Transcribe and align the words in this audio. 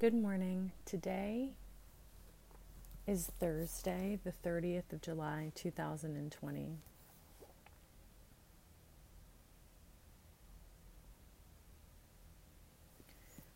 Good 0.00 0.14
morning. 0.14 0.72
Today 0.86 1.50
is 3.06 3.30
Thursday, 3.38 4.18
the 4.24 4.32
30th 4.32 4.94
of 4.94 5.02
July, 5.02 5.52
2020. 5.54 6.78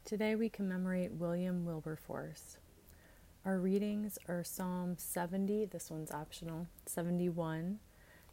Today 0.05 0.35
we 0.35 0.51
commemorate 0.51 1.13
William 1.13 1.65
Wilberforce. 1.65 2.59
Our 3.47 3.59
readings 3.59 4.19
are 4.29 4.45
Psalm 4.45 4.97
70, 4.99 5.65
this 5.65 5.91
one's 5.91 6.11
optional, 6.11 6.67
71, 6.85 7.79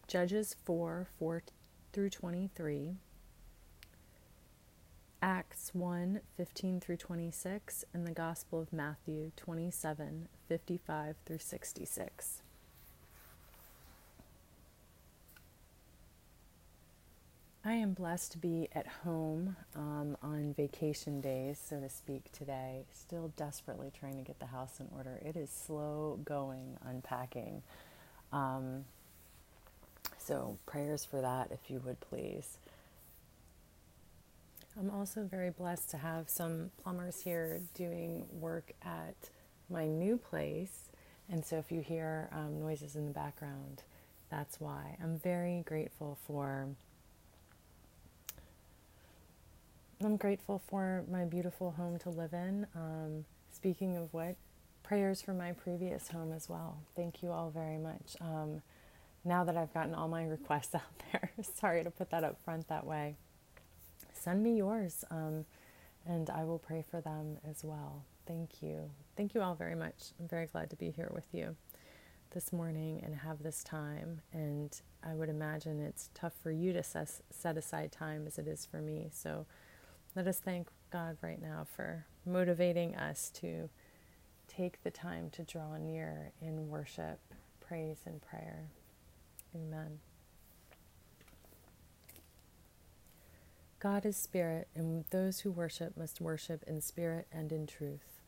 Judges 0.10 0.58
4, 0.66 1.08
4 1.18 1.44
through 1.94 2.10
23, 2.10 2.98
Acts 5.22 5.70
1 5.76 6.22
15 6.36 6.80
through 6.80 6.98
26, 6.98 7.86
and 7.94 8.08
the 8.08 8.12
Gospel 8.12 8.60
of 8.60 8.74
Matthew 8.74 9.32
27 9.38 10.28
55 10.48 11.16
through 11.26 11.38
66. 11.38 12.42
I 17.64 17.74
am 17.74 17.94
blessed 17.94 18.32
to 18.32 18.38
be 18.40 18.68
at 18.74 18.88
home 18.88 19.56
um, 19.76 20.18
on 20.24 20.56
vacation 20.58 21.22
days, 21.22 21.62
so 21.64 21.80
to 21.80 21.90
speak, 21.90 22.32
today. 22.32 22.86
Still 22.92 23.32
desperately 23.38 23.92
trying 23.98 24.16
to 24.16 24.24
get 24.24 24.40
the 24.40 24.48
house 24.48 24.80
in 24.80 24.88
order. 24.98 25.20
It 25.24 25.36
is 25.38 25.52
slow 25.52 26.20
going 26.26 26.78
unpacking. 26.84 27.62
Um, 28.34 28.86
so, 30.18 30.58
prayers 30.66 31.06
for 31.06 31.22
that, 31.22 31.52
if 31.52 31.70
you 31.70 31.80
would 31.86 32.00
please. 32.00 32.58
I'm 34.80 34.90
also 34.90 35.24
very 35.24 35.50
blessed 35.50 35.90
to 35.92 35.98
have 35.98 36.30
some 36.30 36.72
plumbers 36.82 37.22
here 37.22 37.62
doing 37.74 38.26
work 38.32 38.72
at 38.84 39.16
my 39.70 39.86
new 39.86 40.18
place. 40.18 40.90
And 41.30 41.46
so 41.46 41.58
if 41.58 41.72
you 41.72 41.82
hear 41.82 42.30
um, 42.32 42.60
noises 42.60 42.96
in 42.96 43.06
the 43.06 43.14
background, 43.14 43.84
that's 44.30 44.60
why. 44.60 44.98
I'm 45.04 45.20
very 45.20 45.64
grateful 45.66 46.18
for. 46.26 46.70
I'm 50.04 50.18
grateful 50.18 50.62
for 50.68 51.04
my 51.12 51.26
beautiful 51.26 51.72
home 51.72 52.00
to 52.00 52.10
live 52.10 52.34
in. 52.34 52.66
Um, 52.76 53.26
speaking 53.54 53.98
of 53.98 54.14
what, 54.14 54.36
prayers 54.84 55.22
for 55.22 55.34
my 55.34 55.52
previous 55.52 56.08
home 56.08 56.32
as 56.32 56.50
well. 56.50 56.78
Thank 56.96 57.22
you 57.22 57.32
all 57.32 57.52
very 57.52 57.78
much. 57.78 58.16
Um, 58.20 58.62
now 59.24 59.44
that 59.44 59.58
I've 59.58 59.74
gotten 59.74 59.94
all 59.94 60.08
my 60.08 60.24
requests 60.24 60.74
out 60.76 60.82
there, 61.12 61.32
sorry 61.60 61.84
to 61.84 61.92
put 61.92 62.10
that 62.12 62.24
up 62.24 62.42
front 62.44 62.70
that 62.70 62.86
way 62.86 63.18
send 64.22 64.44
me 64.44 64.56
yours 64.56 65.04
um, 65.10 65.46
and 66.06 66.30
I 66.30 66.44
will 66.44 66.60
pray 66.60 66.84
for 66.90 67.02
them 67.02 67.38
as 67.50 67.64
well. 67.64 68.04
Thank 68.28 68.62
you. 68.62 68.90
Thank 69.18 69.34
you 69.34 69.42
all 69.42 69.56
very 69.56 69.76
much. 69.76 70.12
I'm 70.20 70.28
very 70.28 70.46
glad 70.46 70.70
to 70.70 70.76
be 70.76 70.92
here 70.92 71.10
with 71.14 71.26
you 71.32 71.56
this 72.34 72.54
morning 72.54 73.02
and 73.04 73.16
have 73.16 73.44
this 73.44 73.64
time. 73.64 74.22
And 74.32 74.80
I 75.04 75.14
would 75.16 75.30
imagine 75.30 75.82
it's 75.82 76.10
tough 76.14 76.34
for 76.42 76.52
you 76.52 76.72
to 76.74 76.84
ses- 76.84 77.22
set 77.30 77.58
aside 77.58 77.92
time 77.92 78.26
as 78.28 78.38
it 78.38 78.48
is 78.48 78.66
for 78.66 78.78
me. 78.78 79.10
So 79.12 79.46
let 80.16 80.28
us 80.28 80.40
thank 80.40 80.68
God 80.92 81.18
right 81.22 81.42
now 81.42 81.66
for 81.76 82.06
motivating 82.26 82.96
us 82.96 83.30
to 83.42 83.70
take 84.48 84.84
the 84.84 84.92
time 84.92 85.30
to 85.32 85.44
draw 85.44 85.78
near 85.78 86.32
in 86.42 86.70
worship, 86.70 87.20
praise, 87.60 88.02
and 88.06 88.22
prayer. 88.22 88.70
Amen. 89.56 90.00
God 93.82 94.06
is 94.06 94.16
spirit, 94.16 94.68
and 94.76 95.06
those 95.10 95.40
who 95.40 95.50
worship 95.50 95.98
must 95.98 96.22
worship 96.22 96.64
in 96.68 96.82
spirit 96.82 97.26
and 97.32 97.52
in 97.52 97.66
truth. 97.66 98.22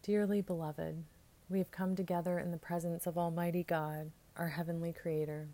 Dearly 0.00 0.40
beloved, 0.40 1.02
we 1.48 1.58
have 1.58 1.72
come 1.72 1.96
together 1.96 2.38
in 2.38 2.52
the 2.52 2.56
presence 2.56 3.04
of 3.04 3.18
Almighty 3.18 3.64
God, 3.64 4.12
our 4.36 4.50
heavenly 4.50 4.92
Creator, 4.92 5.48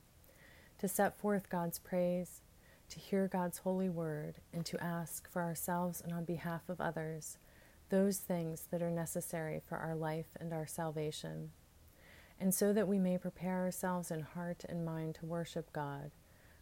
to 0.78 0.86
set 0.86 1.18
forth 1.18 1.48
God's 1.48 1.78
praise, 1.78 2.42
to 2.90 2.98
hear 2.98 3.26
God's 3.26 3.56
holy 3.56 3.88
word, 3.88 4.34
and 4.52 4.66
to 4.66 4.84
ask 4.84 5.30
for 5.30 5.40
ourselves 5.40 6.02
and 6.02 6.12
on 6.12 6.26
behalf 6.26 6.68
of 6.68 6.78
others 6.78 7.38
those 7.88 8.18
things 8.18 8.68
that 8.70 8.82
are 8.82 8.90
necessary 8.90 9.62
for 9.66 9.78
our 9.78 9.94
life 9.94 10.36
and 10.38 10.52
our 10.52 10.66
salvation. 10.66 11.52
And 12.38 12.52
so 12.52 12.74
that 12.74 12.86
we 12.86 12.98
may 12.98 13.16
prepare 13.16 13.62
ourselves 13.62 14.10
in 14.10 14.20
heart 14.20 14.66
and 14.68 14.84
mind 14.84 15.14
to 15.14 15.24
worship 15.24 15.72
God 15.72 16.10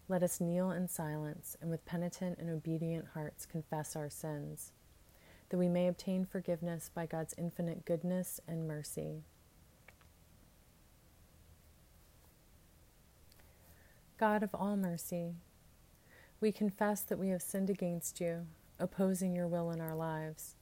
let 0.08 0.22
us 0.22 0.40
kneel 0.40 0.70
in 0.70 0.86
silence 0.86 1.56
and 1.60 1.70
with 1.70 1.86
penitent 1.86 2.38
and 2.38 2.50
obedient 2.50 3.06
hearts 3.14 3.46
confess 3.46 3.96
our 3.96 4.10
sins, 4.10 4.72
that 5.48 5.56
we 5.56 5.68
may 5.68 5.88
obtain 5.88 6.26
forgiveness 6.26 6.90
by 6.94 7.06
God's 7.06 7.34
infinite 7.38 7.84
goodness 7.84 8.40
and 8.46 8.68
mercy. 8.68 9.22
God 14.18 14.42
of 14.42 14.54
all 14.54 14.76
mercy, 14.76 15.34
we 16.40 16.52
confess 16.52 17.00
that 17.00 17.18
we 17.18 17.30
have 17.30 17.42
sinned 17.42 17.70
against 17.70 18.20
you, 18.20 18.46
opposing 18.78 19.34
your 19.34 19.48
will 19.48 19.70
in 19.70 19.80
our 19.80 19.94
lives. 19.94 20.54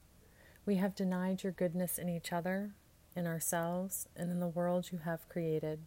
We 0.65 0.77
have 0.77 0.95
denied 0.95 1.43
your 1.43 1.53
goodness 1.53 1.99
in 1.99 2.09
each 2.09 2.33
other, 2.33 2.71
in 3.17 3.27
ourselves, 3.27 4.09
and 4.17 4.31
in 4.31 4.41
the 4.41 4.49
world 4.49 4.91
you 4.93 4.99
have 4.99 5.29
created. 5.29 5.81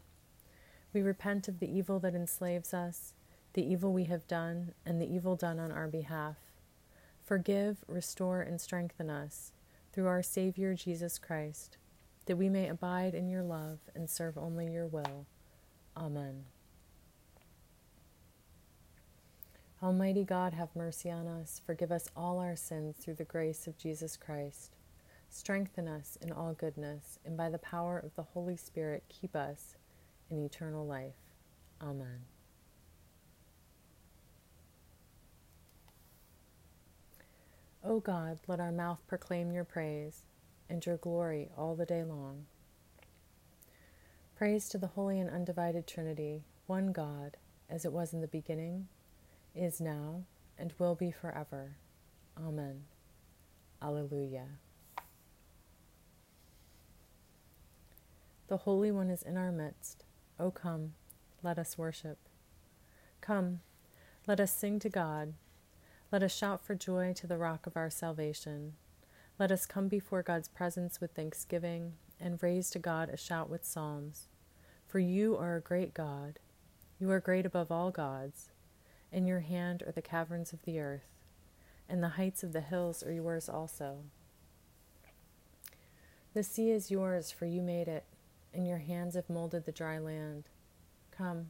We 0.94 1.02
repent 1.02 1.48
of 1.48 1.60
the 1.60 1.70
evil 1.70 2.00
that 2.00 2.14
enslaves 2.14 2.74
us 2.74 3.14
the 3.56 3.66
evil 3.66 3.94
we 3.94 4.04
have 4.04 4.28
done, 4.28 4.74
and 4.86 5.02
the 5.02 5.12
evil 5.12 5.38
done 5.38 5.60
on 5.60 5.72
our 5.72 5.88
behalf. 5.88 6.36
Forgive, 7.24 7.78
restore, 7.88 8.42
and 8.42 8.60
strengthen 8.60 9.10
us 9.10 9.54
through 9.94 10.08
our 10.08 10.22
Savior 10.22 10.76
Jesus 10.76 11.18
Christ, 11.18 11.78
that 12.26 12.36
we 12.36 12.50
may 12.50 12.68
abide 12.68 13.16
in 13.16 13.30
your 13.30 13.44
love 13.44 13.80
and 13.96 14.10
serve 14.10 14.38
only 14.38 14.68
your 14.68 14.88
will. 14.88 15.26
Amen. 15.96 16.44
Almighty 19.82 20.26
God, 20.26 20.54
have 20.54 20.76
mercy 20.76 21.10
on 21.10 21.26
us, 21.26 21.62
forgive 21.66 21.94
us 21.94 22.10
all 22.16 22.40
our 22.40 22.58
sins 22.58 22.98
through 23.00 23.14
the 23.14 23.24
grace 23.24 23.68
of 23.68 23.78
Jesus 23.78 24.18
Christ. 24.18 24.76
Strengthen 25.30 25.88
us 25.88 26.18
in 26.22 26.32
all 26.32 26.54
goodness, 26.54 27.20
and 27.26 27.38
by 27.38 27.50
the 27.50 27.58
power 27.60 27.98
of 28.00 28.16
the 28.16 28.24
Holy 28.24 28.58
Spirit, 28.58 29.04
keep 29.08 29.34
us 29.34 29.76
in 30.30 30.44
eternal 30.44 30.86
life. 30.86 31.16
Amen. 31.82 32.34
O 37.88 38.00
God, 38.00 38.40
let 38.47 38.59
our 38.59 38.72
mouth 38.72 38.97
proclaim 39.06 39.51
your 39.51 39.63
praise 39.63 40.25
and 40.68 40.84
your 40.84 40.97
glory 40.97 41.50
all 41.56 41.75
the 41.75 41.85
day 41.85 42.03
long. 42.03 42.47
Praise 44.35 44.68
to 44.69 44.79
the 44.79 44.88
holy 44.88 45.19
and 45.19 45.29
undivided 45.29 45.85
Trinity, 45.85 46.45
one 46.66 46.91
God, 46.91 47.38
as 47.69 47.85
it 47.85 47.94
was 47.94 48.12
in 48.12 48.22
the 48.22 48.28
beginning, 48.28 48.88
is 49.53 49.79
now, 49.79 50.24
and 50.57 50.74
will 50.79 50.95
be 50.95 51.12
forever. 51.12 51.75
Amen. 52.44 52.85
Alleluia. 53.84 54.47
The 58.47 58.57
Holy 58.57 58.91
One 58.91 59.12
is 59.12 59.22
in 59.22 59.38
our 59.38 59.51
midst. 59.51 60.06
O 60.40 60.50
come, 60.50 60.94
let 61.44 61.59
us 61.59 61.78
worship. 61.78 62.18
Come, 63.22 63.59
let 64.25 64.40
us 64.40 64.51
sing 64.51 64.79
to 64.79 64.90
God. 64.90 65.34
Let 66.16 66.24
us 66.24 66.34
shout 66.34 66.64
for 66.64 66.76
joy 66.76 67.12
to 67.18 67.28
the 67.28 67.38
rock 67.38 67.68
of 67.68 67.76
our 67.76 67.90
salvation. 67.90 68.76
Let 69.38 69.52
us 69.52 69.66
come 69.66 69.90
before 69.90 70.24
God's 70.24 70.48
presence 70.48 71.02
with 71.02 71.12
thanksgiving 71.12 71.96
and 72.22 72.42
raise 72.42 72.70
to 72.70 72.80
God 72.80 73.09
a 73.09 73.18
shout 73.18 73.50
with 73.50 73.66
psalms. 73.66 74.30
For 74.88 75.00
you 75.00 75.36
are 75.36 75.58
a 75.58 75.62
great 75.62 75.94
God. 75.94 76.40
You 77.02 77.12
are 77.12 77.20
great 77.20 77.46
above 77.46 77.70
all 77.70 77.92
gods. 77.92 78.52
In 79.12 79.28
your 79.28 79.42
hand 79.42 79.84
are 79.86 79.92
the 79.92 80.02
caverns 80.02 80.54
of 80.54 80.64
the 80.64 80.80
earth, 80.80 81.09
and 81.90 82.02
the 82.02 82.16
heights 82.16 82.44
of 82.44 82.54
the 82.54 82.62
hills 82.62 83.04
are 83.04 83.12
yours 83.12 83.50
also. 83.50 83.98
The 86.34 86.44
sea 86.44 86.69
is 86.69 86.89
yours, 86.89 87.30
for 87.30 87.45
you 87.45 87.62
made 87.62 87.89
it, 87.89 88.06
and 88.54 88.66
your 88.66 88.78
hands 88.78 89.16
have 89.16 89.30
molded 89.30 89.66
the 89.66 89.74
dry 89.74 90.00
land. 90.00 90.45
Come, 91.12 91.48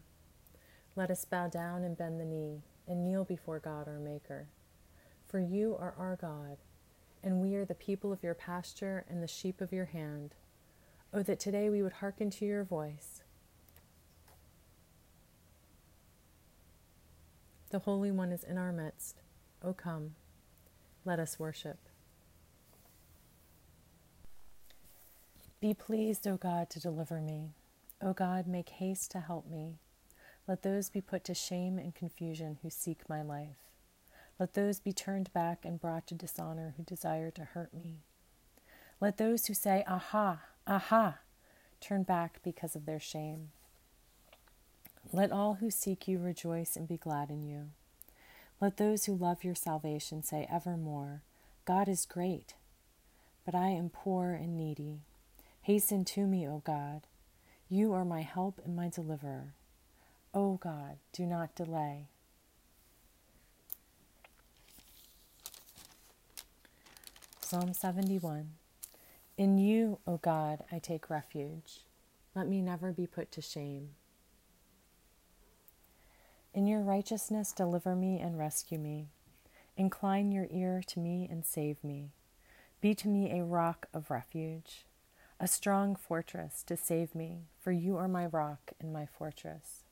let 0.96 1.12
us 1.12 1.24
bow 1.24 1.50
down 1.50 1.84
and 1.84 1.96
bend 1.96 2.20
the 2.20 2.26
knee 2.26 2.64
and 2.88 3.04
kneel 3.04 3.26
before 3.26 3.60
God 3.60 3.88
our 3.88 4.00
Maker. 4.00 4.48
For 5.28 5.40
you 5.40 5.76
are 5.80 5.94
our 5.98 6.16
God, 6.16 6.58
and 7.24 7.42
we 7.42 7.56
are 7.56 7.66
the 7.66 7.76
people 7.76 8.12
of 8.14 8.24
your 8.24 8.36
pasture 8.36 9.06
and 9.10 9.22
the 9.22 9.28
sheep 9.28 9.60
of 9.60 9.74
your 9.74 9.86
hand. 9.86 10.36
Oh, 11.14 11.24
that 11.24 11.40
today 11.40 11.70
we 11.70 11.82
would 11.82 11.94
hearken 11.94 12.30
to 12.32 12.46
your 12.46 12.64
voice. 12.64 13.24
The 17.70 17.80
Holy 17.80 18.12
One 18.12 18.32
is 18.32 18.44
in 18.44 18.58
our 18.58 18.72
midst. 18.72 19.22
O 19.64 19.74
come, 19.74 20.16
let 21.04 21.20
us 21.20 21.40
worship. 21.40 21.80
Be 25.60 25.74
pleased, 25.74 26.28
O 26.28 26.38
God, 26.38 26.70
to 26.70 26.80
deliver 26.80 27.20
me. 27.20 27.50
O 28.02 28.14
God, 28.14 28.46
make 28.46 28.70
haste 28.70 29.10
to 29.12 29.20
help 29.20 29.50
me. 29.50 29.80
Let 30.48 30.62
those 30.62 30.90
be 30.90 31.02
put 31.02 31.24
to 31.24 31.34
shame 31.34 31.80
and 31.80 31.96
confusion 31.96 32.60
who 32.62 32.70
seek 32.70 33.10
my 33.10 33.24
life. 33.24 33.65
Let 34.40 34.54
those 34.54 34.80
be 34.80 34.92
turned 34.92 35.32
back 35.34 35.64
and 35.64 35.80
brought 35.80 36.08
to 36.08 36.16
dishonor 36.16 36.74
who 36.76 36.84
desire 36.84 37.32
to 37.32 37.46
hurt 37.46 37.74
me. 37.74 38.00
Let 39.00 39.18
those 39.18 39.46
who 39.46 39.54
say, 39.54 39.84
Aha, 39.88 40.42
aha, 40.68 41.20
turn 41.80 42.04
back 42.04 42.42
because 42.44 42.76
of 42.76 42.86
their 42.86 43.00
shame. 43.00 43.50
Let 45.14 45.32
all 45.32 45.56
who 45.56 45.70
seek 45.70 46.08
you 46.08 46.20
rejoice 46.20 46.76
and 46.76 46.88
be 46.88 46.98
glad 46.98 47.30
in 47.30 47.44
you. 47.44 47.70
Let 48.60 48.78
those 48.78 49.06
who 49.06 49.16
love 49.16 49.44
your 49.44 49.56
salvation 49.56 50.24
say 50.24 50.48
evermore, 50.52 51.22
God 51.66 51.88
is 51.88 52.06
great, 52.06 52.56
but 53.46 53.56
I 53.56 53.70
am 53.70 53.90
poor 53.90 54.32
and 54.32 54.58
needy. 54.58 55.00
Hasten 55.62 56.06
to 56.06 56.26
me, 56.26 56.48
O 56.48 56.62
God. 56.66 57.02
You 57.70 57.94
are 57.94 58.06
my 58.06 58.22
help 58.22 58.62
and 58.64 58.76
my 58.76 58.90
deliverer. 58.90 59.54
O 60.34 60.56
God, 60.62 60.98
do 61.12 61.26
not 61.26 61.56
delay. 61.56 62.08
Psalm 67.48 67.76
71 67.76 68.54
In 69.38 69.60
you, 69.60 70.00
O 70.08 70.18
God, 70.18 70.64
I 70.72 70.80
take 70.80 71.12
refuge. 71.12 71.82
Let 72.34 72.48
me 72.48 72.60
never 72.60 72.92
be 72.92 73.06
put 73.06 73.32
to 73.34 73.40
shame. 73.40 73.90
In 76.56 76.66
your 76.66 76.82
righteousness, 76.82 77.52
deliver 77.52 77.96
me 77.96 78.20
and 78.20 78.40
rescue 78.40 78.80
me. 78.80 79.10
Incline 79.78 80.32
your 80.32 80.48
ear 80.50 80.82
to 80.88 81.00
me 81.00 81.28
and 81.30 81.46
save 81.46 81.84
me. 81.84 82.10
Be 82.82 82.96
to 82.96 83.08
me 83.08 83.30
a 83.40 83.46
rock 83.46 83.86
of 83.94 84.10
refuge, 84.10 84.88
a 85.40 85.48
strong 85.48 85.96
fortress 85.96 86.64
to 86.64 86.76
save 86.76 87.14
me, 87.14 87.44
for 87.62 87.72
you 87.72 87.96
are 87.96 88.08
my 88.08 88.26
rock 88.26 88.72
and 88.82 88.92
my 88.92 89.06
fortress. 89.06 89.84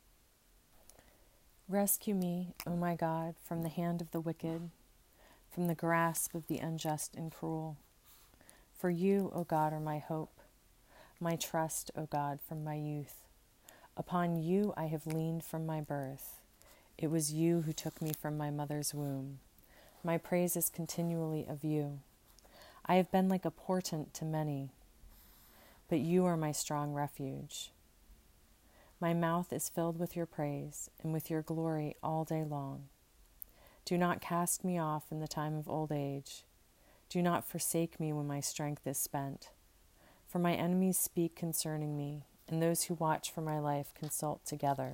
Rescue 1.69 2.15
me, 2.15 2.55
O 2.65 2.75
my 2.75 2.95
God, 2.95 3.35
from 3.47 3.61
the 3.61 3.69
hand 3.69 4.01
of 4.01 4.09
the 4.09 4.21
wicked, 4.21 4.71
from 5.53 5.67
the 5.67 5.75
grasp 5.75 6.33
of 6.33 6.47
the 6.47 6.57
unjust 6.57 7.15
and 7.15 7.31
cruel. 7.31 7.77
For 8.77 8.89
you, 8.89 9.31
O 9.35 9.43
God, 9.43 9.71
are 9.71 9.79
my 9.79 9.99
hope, 9.99 10.39
my 11.19 11.35
trust, 11.35 11.91
O 11.95 12.07
God, 12.07 12.39
from 12.41 12.63
my 12.63 12.75
youth. 12.75 13.15
Upon 13.95 14.41
you 14.41 14.73
I 14.75 14.85
have 14.85 15.05
leaned 15.05 15.43
from 15.43 15.65
my 15.65 15.79
birth. 15.79 16.39
It 16.97 17.11
was 17.11 17.33
you 17.33 17.61
who 17.61 17.73
took 17.73 18.01
me 18.01 18.11
from 18.19 18.37
my 18.37 18.49
mother's 18.49 18.93
womb. 18.93 19.39
My 20.03 20.17
praise 20.17 20.57
is 20.57 20.69
continually 20.69 21.45
of 21.47 21.63
you. 21.63 21.99
I 22.85 22.95
have 22.95 23.11
been 23.11 23.29
like 23.29 23.45
a 23.45 23.51
portent 23.51 24.13
to 24.15 24.25
many, 24.25 24.69
but 25.87 25.99
you 25.99 26.25
are 26.25 26.35
my 26.35 26.51
strong 26.51 26.93
refuge. 26.93 27.71
My 28.99 29.13
mouth 29.13 29.53
is 29.53 29.69
filled 29.69 29.99
with 29.99 30.15
your 30.15 30.25
praise 30.25 30.89
and 31.01 31.13
with 31.13 31.29
your 31.29 31.41
glory 31.41 31.95
all 32.01 32.23
day 32.23 32.43
long. 32.43 32.85
Do 33.85 33.97
not 33.97 34.21
cast 34.21 34.63
me 34.63 34.77
off 34.77 35.11
in 35.11 35.19
the 35.19 35.27
time 35.27 35.55
of 35.55 35.69
old 35.69 35.91
age. 35.91 36.43
Do 37.09 37.21
not 37.21 37.45
forsake 37.45 37.99
me 37.99 38.13
when 38.13 38.27
my 38.27 38.39
strength 38.39 38.87
is 38.87 38.97
spent. 38.97 39.49
For 40.27 40.39
my 40.39 40.53
enemies 40.53 40.97
speak 40.97 41.35
concerning 41.35 41.97
me, 41.97 42.23
and 42.47 42.61
those 42.61 42.83
who 42.83 42.93
watch 42.93 43.29
for 43.29 43.41
my 43.41 43.59
life 43.59 43.93
consult 43.93 44.45
together. 44.45 44.93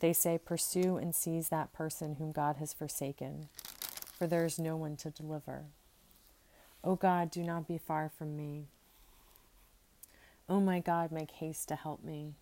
They 0.00 0.12
say, 0.12 0.38
Pursue 0.38 0.98
and 0.98 1.14
seize 1.14 1.48
that 1.48 1.72
person 1.72 2.16
whom 2.16 2.32
God 2.32 2.56
has 2.56 2.74
forsaken, 2.74 3.48
for 4.18 4.26
there 4.26 4.44
is 4.44 4.58
no 4.58 4.76
one 4.76 4.96
to 4.96 5.10
deliver. 5.10 5.64
O 6.84 6.96
God, 6.96 7.30
do 7.30 7.42
not 7.42 7.66
be 7.66 7.78
far 7.78 8.10
from 8.16 8.36
me. 8.36 8.66
O 10.48 10.60
my 10.60 10.80
God, 10.80 11.10
make 11.10 11.32
haste 11.32 11.68
to 11.68 11.76
help 11.76 12.04
me. 12.04 12.34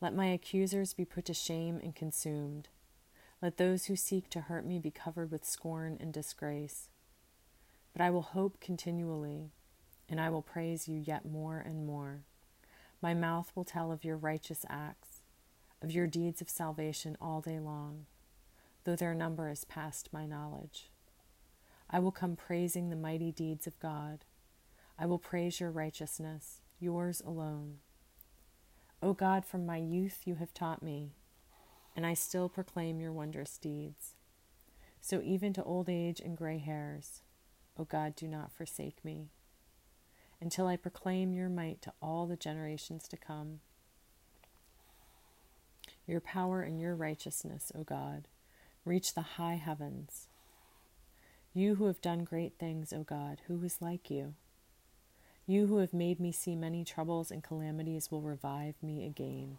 Let 0.00 0.14
my 0.14 0.26
accusers 0.26 0.92
be 0.92 1.04
put 1.04 1.24
to 1.24 1.34
shame 1.34 1.80
and 1.82 1.94
consumed. 1.94 2.68
Let 3.44 3.58
those 3.58 3.84
who 3.84 3.94
seek 3.94 4.30
to 4.30 4.40
hurt 4.40 4.64
me 4.64 4.78
be 4.78 4.90
covered 4.90 5.30
with 5.30 5.44
scorn 5.44 5.98
and 6.00 6.14
disgrace. 6.14 6.88
But 7.92 8.00
I 8.00 8.08
will 8.08 8.22
hope 8.22 8.58
continually, 8.58 9.50
and 10.08 10.18
I 10.18 10.30
will 10.30 10.40
praise 10.40 10.88
you 10.88 10.98
yet 10.98 11.26
more 11.26 11.58
and 11.58 11.84
more. 11.86 12.22
My 13.02 13.12
mouth 13.12 13.52
will 13.54 13.64
tell 13.64 13.92
of 13.92 14.02
your 14.02 14.16
righteous 14.16 14.64
acts 14.70 15.20
of 15.82 15.90
your 15.90 16.06
deeds 16.06 16.40
of 16.40 16.48
salvation 16.48 17.18
all 17.20 17.42
day 17.42 17.58
long, 17.60 18.06
though 18.84 18.96
their 18.96 19.12
number 19.12 19.50
is 19.50 19.66
past 19.66 20.08
my 20.10 20.24
knowledge. 20.24 20.88
I 21.90 21.98
will 21.98 22.12
come 22.12 22.36
praising 22.36 22.88
the 22.88 22.96
mighty 22.96 23.30
deeds 23.30 23.66
of 23.66 23.78
God. 23.78 24.24
I 24.98 25.04
will 25.04 25.18
praise 25.18 25.60
your 25.60 25.70
righteousness, 25.70 26.62
yours 26.80 27.20
alone. 27.20 27.80
O 29.02 29.12
God, 29.12 29.44
from 29.44 29.66
my 29.66 29.76
youth 29.76 30.22
you 30.24 30.36
have 30.36 30.54
taught 30.54 30.82
me, 30.82 31.10
and 31.96 32.06
I 32.06 32.14
still 32.14 32.48
proclaim 32.48 33.00
your 33.00 33.12
wondrous 33.12 33.58
deeds. 33.58 34.14
So 35.00 35.20
even 35.22 35.52
to 35.54 35.64
old 35.64 35.88
age 35.88 36.20
and 36.20 36.36
gray 36.36 36.58
hairs, 36.58 37.22
O 37.78 37.84
God, 37.84 38.16
do 38.16 38.26
not 38.26 38.52
forsake 38.52 39.04
me, 39.04 39.28
until 40.40 40.66
I 40.66 40.76
proclaim 40.76 41.32
your 41.32 41.48
might 41.48 41.82
to 41.82 41.92
all 42.00 42.26
the 42.26 42.36
generations 42.36 43.08
to 43.08 43.16
come 43.16 43.60
your 46.06 46.20
power 46.20 46.62
and 46.62 46.78
your 46.78 46.94
righteousness, 46.94 47.72
O 47.74 47.82
God, 47.82 48.28
reach 48.84 49.14
the 49.14 49.22
high 49.22 49.54
heavens. 49.54 50.28
You 51.54 51.76
who 51.76 51.86
have 51.86 52.00
done 52.00 52.24
great 52.24 52.58
things, 52.58 52.92
O 52.92 53.04
God, 53.04 53.40
who 53.46 53.62
is 53.64 53.80
like 53.80 54.10
you? 54.10 54.34
You 55.46 55.66
who 55.66 55.78
have 55.78 55.94
made 55.94 56.20
me 56.20 56.32
see 56.32 56.56
many 56.56 56.84
troubles 56.84 57.30
and 57.30 57.42
calamities 57.42 58.10
will 58.10 58.22
revive 58.22 58.74
me 58.82 59.06
again. 59.06 59.58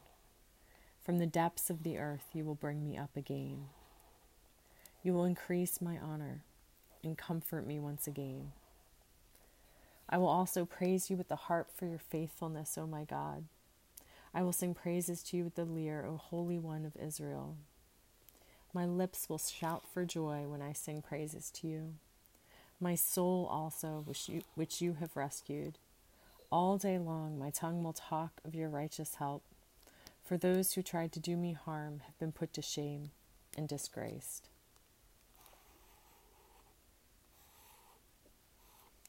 From 1.05 1.19
the 1.19 1.27
depths 1.27 1.69
of 1.69 1.83
the 1.83 1.99
earth 1.99 2.25
you 2.33 2.43
will 2.43 2.55
bring 2.55 2.83
me 2.83 2.97
up 2.97 3.15
again. 3.15 3.65
You 5.03 5.13
will 5.13 5.23
increase 5.23 5.79
my 5.79 5.99
honor 5.99 6.41
and 7.03 7.15
comfort 7.15 7.67
me 7.67 7.79
once 7.79 8.07
again. 8.07 8.53
I 10.09 10.17
will 10.17 10.27
also 10.27 10.65
praise 10.65 11.11
you 11.11 11.15
with 11.15 11.27
the 11.27 11.35
harp 11.35 11.69
for 11.71 11.85
your 11.85 11.99
faithfulness, 11.99 12.75
O 12.75 12.87
my 12.87 13.03
God. 13.03 13.43
I 14.33 14.41
will 14.41 14.51
sing 14.51 14.73
praises 14.73 15.21
to 15.23 15.37
you 15.37 15.43
with 15.43 15.53
the 15.53 15.63
lyre, 15.63 16.07
O 16.09 16.17
Holy 16.17 16.57
One 16.57 16.85
of 16.85 16.97
Israel. 16.97 17.55
My 18.73 18.85
lips 18.85 19.29
will 19.29 19.37
shout 19.37 19.83
for 19.87 20.05
joy 20.05 20.47
when 20.47 20.63
I 20.63 20.73
sing 20.73 21.03
praises 21.03 21.51
to 21.51 21.67
you. 21.67 21.93
My 22.79 22.95
soul 22.95 23.47
also, 23.49 24.01
which 24.05 24.27
you, 24.27 24.41
which 24.55 24.81
you 24.81 24.93
have 24.99 25.15
rescued. 25.15 25.77
All 26.51 26.79
day 26.79 26.97
long 26.97 27.37
my 27.37 27.51
tongue 27.51 27.83
will 27.83 27.93
talk 27.93 28.41
of 28.43 28.55
your 28.55 28.69
righteous 28.69 29.15
help, 29.15 29.43
for 30.25 30.37
those 30.37 30.73
who 30.73 30.81
tried 30.81 31.11
to 31.11 31.19
do 31.19 31.37
me 31.37 31.53
harm 31.53 32.01
have 32.05 32.17
been 32.17 32.31
put 32.31 32.51
to 32.53 32.61
shame 32.61 33.11
and 33.55 33.67
disgraced. 33.67 34.49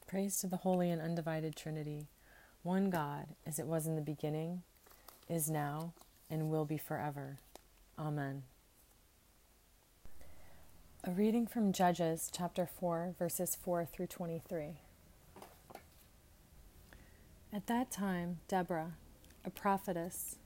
Praise 0.07 0.39
to 0.39 0.47
the 0.47 0.57
Holy 0.57 0.91
and 0.91 1.01
Undivided 1.01 1.55
Trinity, 1.55 2.07
one 2.61 2.91
God, 2.91 3.25
as 3.45 3.57
it 3.57 3.65
was 3.65 3.87
in 3.87 3.95
the 3.95 4.01
beginning 4.01 4.61
is 5.27 5.49
now, 5.49 5.91
and 6.29 6.49
will 6.49 6.65
be 6.65 6.77
forever. 6.77 7.39
Amen. 7.99 8.43
A 11.03 11.11
reading 11.11 11.47
from 11.47 11.73
Judges 11.73 12.29
chapter 12.31 12.65
4, 12.65 13.15
verses 13.17 13.57
4 13.61 13.85
through 13.85 14.07
23. 14.07 14.79
At 17.51 17.67
that 17.67 17.91
time, 17.91 18.39
Deborah, 18.47 18.93
a 19.43 19.49
prophetess, 19.49 20.37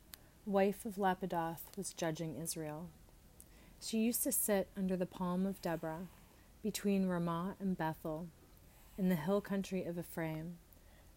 wife 0.46 0.86
of 0.86 0.98
Lapidoth, 0.98 1.78
was 1.78 1.94
judging 1.94 2.36
Israel. 2.36 2.90
She 3.80 4.00
used 4.00 4.24
to 4.24 4.32
sit 4.32 4.68
under 4.78 4.96
the 4.96 5.06
palm 5.06 5.46
of 5.46 5.62
Deborah, 5.62 6.08
between 6.64 7.08
Ramah 7.08 7.56
and 7.60 7.78
Bethel, 7.78 8.28
in 8.98 9.10
the 9.10 9.16
hill 9.16 9.42
country 9.42 9.84
of 9.84 9.98
Ephraim, 9.98 10.58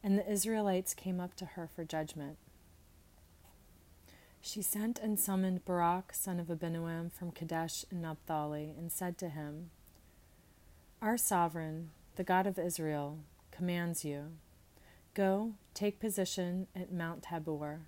and 0.02 0.18
the 0.18 0.30
Israelites 0.30 0.94
came 0.94 1.20
up 1.20 1.34
to 1.36 1.44
her 1.44 1.68
for 1.74 1.84
judgment. 1.84 2.36
She 4.40 4.60
sent 4.60 4.98
and 4.98 5.18
summoned 5.18 5.64
Barak, 5.64 6.12
son 6.14 6.38
of 6.38 6.48
Abinoam, 6.48 7.10
from 7.10 7.30
Kadesh 7.30 7.84
in 7.90 8.02
Naphtali, 8.02 8.74
and 8.76 8.92
said 8.92 9.16
to 9.18 9.30
him, 9.30 9.70
Our 11.00 11.16
sovereign, 11.16 11.90
the 12.16 12.24
God 12.24 12.46
of 12.46 12.58
Israel, 12.58 13.20
commands 13.50 14.04
you 14.04 14.32
Go, 15.14 15.52
take 15.74 16.00
position 16.00 16.66
at 16.74 16.92
Mount 16.92 17.22
Tabor, 17.22 17.82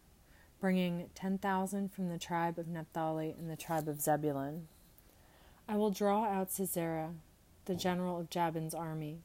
bringing 0.60 1.10
10,000 1.14 1.92
from 1.92 2.08
the 2.08 2.18
tribe 2.18 2.58
of 2.58 2.68
Naphtali 2.68 3.34
and 3.38 3.50
the 3.50 3.56
tribe 3.56 3.88
of 3.88 4.00
Zebulun. 4.00 4.68
I 5.68 5.76
will 5.76 5.90
draw 5.90 6.25
out 6.25 6.50
Sisera, 6.50 7.10
the 7.66 7.75
general 7.75 8.18
of 8.18 8.30
Jabin's 8.30 8.75
army, 8.75 9.18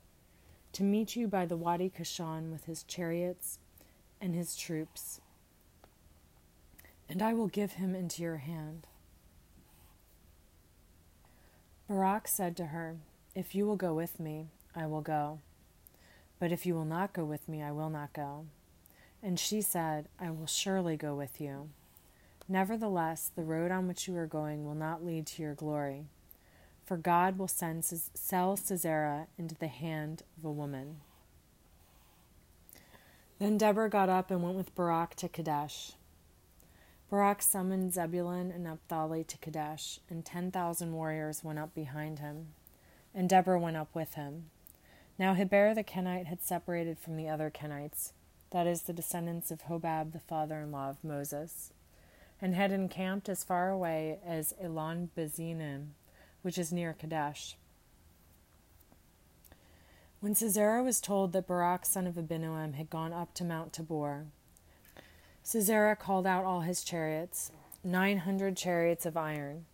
to 0.73 0.83
meet 0.83 1.15
you 1.15 1.27
by 1.27 1.45
the 1.45 1.57
Wadi 1.57 1.89
Kishon 1.89 2.51
with 2.51 2.65
his 2.65 2.83
chariots 2.83 3.59
and 4.19 4.35
his 4.35 4.55
troops 4.55 5.21
and 7.11 7.21
I 7.21 7.33
will 7.33 7.47
give 7.47 7.73
him 7.73 7.93
into 7.93 8.23
your 8.23 8.37
hand. 8.37 8.87
Barak 11.89 12.25
said 12.25 12.55
to 12.55 12.67
her, 12.67 12.95
If 13.35 13.53
you 13.53 13.65
will 13.65 13.75
go 13.75 13.93
with 13.93 14.17
me, 14.17 14.47
I 14.73 14.85
will 14.85 15.01
go. 15.01 15.39
But 16.39 16.53
if 16.53 16.65
you 16.65 16.73
will 16.73 16.85
not 16.85 17.11
go 17.11 17.25
with 17.25 17.49
me, 17.49 17.61
I 17.61 17.71
will 17.71 17.89
not 17.89 18.13
go. 18.13 18.45
And 19.23 19.39
she 19.39 19.61
said, 19.61 20.07
I 20.19 20.31
will 20.31 20.47
surely 20.47 20.97
go 20.97 21.13
with 21.13 21.39
you. 21.39 21.69
Nevertheless, 22.47 23.31
the 23.35 23.43
road 23.43 23.71
on 23.71 23.87
which 23.87 24.07
you 24.07 24.17
are 24.17 24.25
going 24.25 24.65
will 24.65 24.75
not 24.75 25.05
lead 25.05 25.25
to 25.27 25.41
your 25.41 25.53
glory, 25.53 26.05
for 26.85 26.97
God 26.97 27.37
will 27.37 27.47
send, 27.47 27.85
sell 27.85 28.57
Sisera 28.57 29.27
into 29.37 29.55
the 29.55 29.67
hand 29.67 30.23
of 30.37 30.45
a 30.45 30.51
woman. 30.51 30.97
Then 33.39 33.57
Deborah 33.57 33.89
got 33.89 34.09
up 34.09 34.31
and 34.31 34.43
went 34.43 34.57
with 34.57 34.75
Barak 34.75 35.15
to 35.15 35.29
Kadesh. 35.29 35.93
Barak 37.09 37.41
summoned 37.41 37.93
Zebulun 37.93 38.51
and 38.51 38.63
Naphtali 38.63 39.23
to 39.23 39.37
Kadesh, 39.37 39.99
and 40.09 40.25
ten 40.25 40.51
thousand 40.51 40.93
warriors 40.93 41.43
went 41.43 41.59
up 41.59 41.73
behind 41.73 42.19
him, 42.19 42.47
and 43.15 43.29
Deborah 43.29 43.59
went 43.59 43.77
up 43.77 43.93
with 43.93 44.15
him. 44.15 44.45
Now 45.17 45.33
Heber 45.33 45.73
the 45.73 45.83
Kenite 45.83 46.27
had 46.27 46.41
separated 46.41 46.99
from 46.99 47.17
the 47.17 47.29
other 47.29 47.49
Kenites, 47.49 48.13
that 48.51 48.67
is, 48.67 48.83
the 48.83 48.93
descendants 48.93 49.51
of 49.51 49.63
Hobab, 49.63 50.11
the 50.13 50.19
father 50.19 50.59
in 50.59 50.71
law 50.71 50.89
of 50.89 51.03
Moses, 51.03 51.71
and 52.41 52.53
had 52.53 52.71
encamped 52.71 53.29
as 53.29 53.43
far 53.43 53.69
away 53.69 54.19
as 54.25 54.53
Elon 54.61 55.09
Bezinim, 55.17 55.89
which 56.41 56.57
is 56.57 56.71
near 56.71 56.93
Kadesh. 56.93 57.55
When 60.19 60.35
Sisera 60.35 60.83
was 60.83 61.01
told 61.01 61.31
that 61.33 61.47
Barak 61.47 61.85
son 61.85 62.05
of 62.05 62.15
Abinoam 62.15 62.75
had 62.75 62.89
gone 62.89 63.13
up 63.13 63.33
to 63.35 63.43
Mount 63.43 63.73
Tabor, 63.73 64.27
Sisera 65.41 65.95
called 65.95 66.27
out 66.27 66.45
all 66.45 66.61
his 66.61 66.83
chariots, 66.83 67.51
nine 67.83 68.19
hundred 68.19 68.55
chariots 68.55 69.05
of 69.05 69.17
iron, 69.17 69.65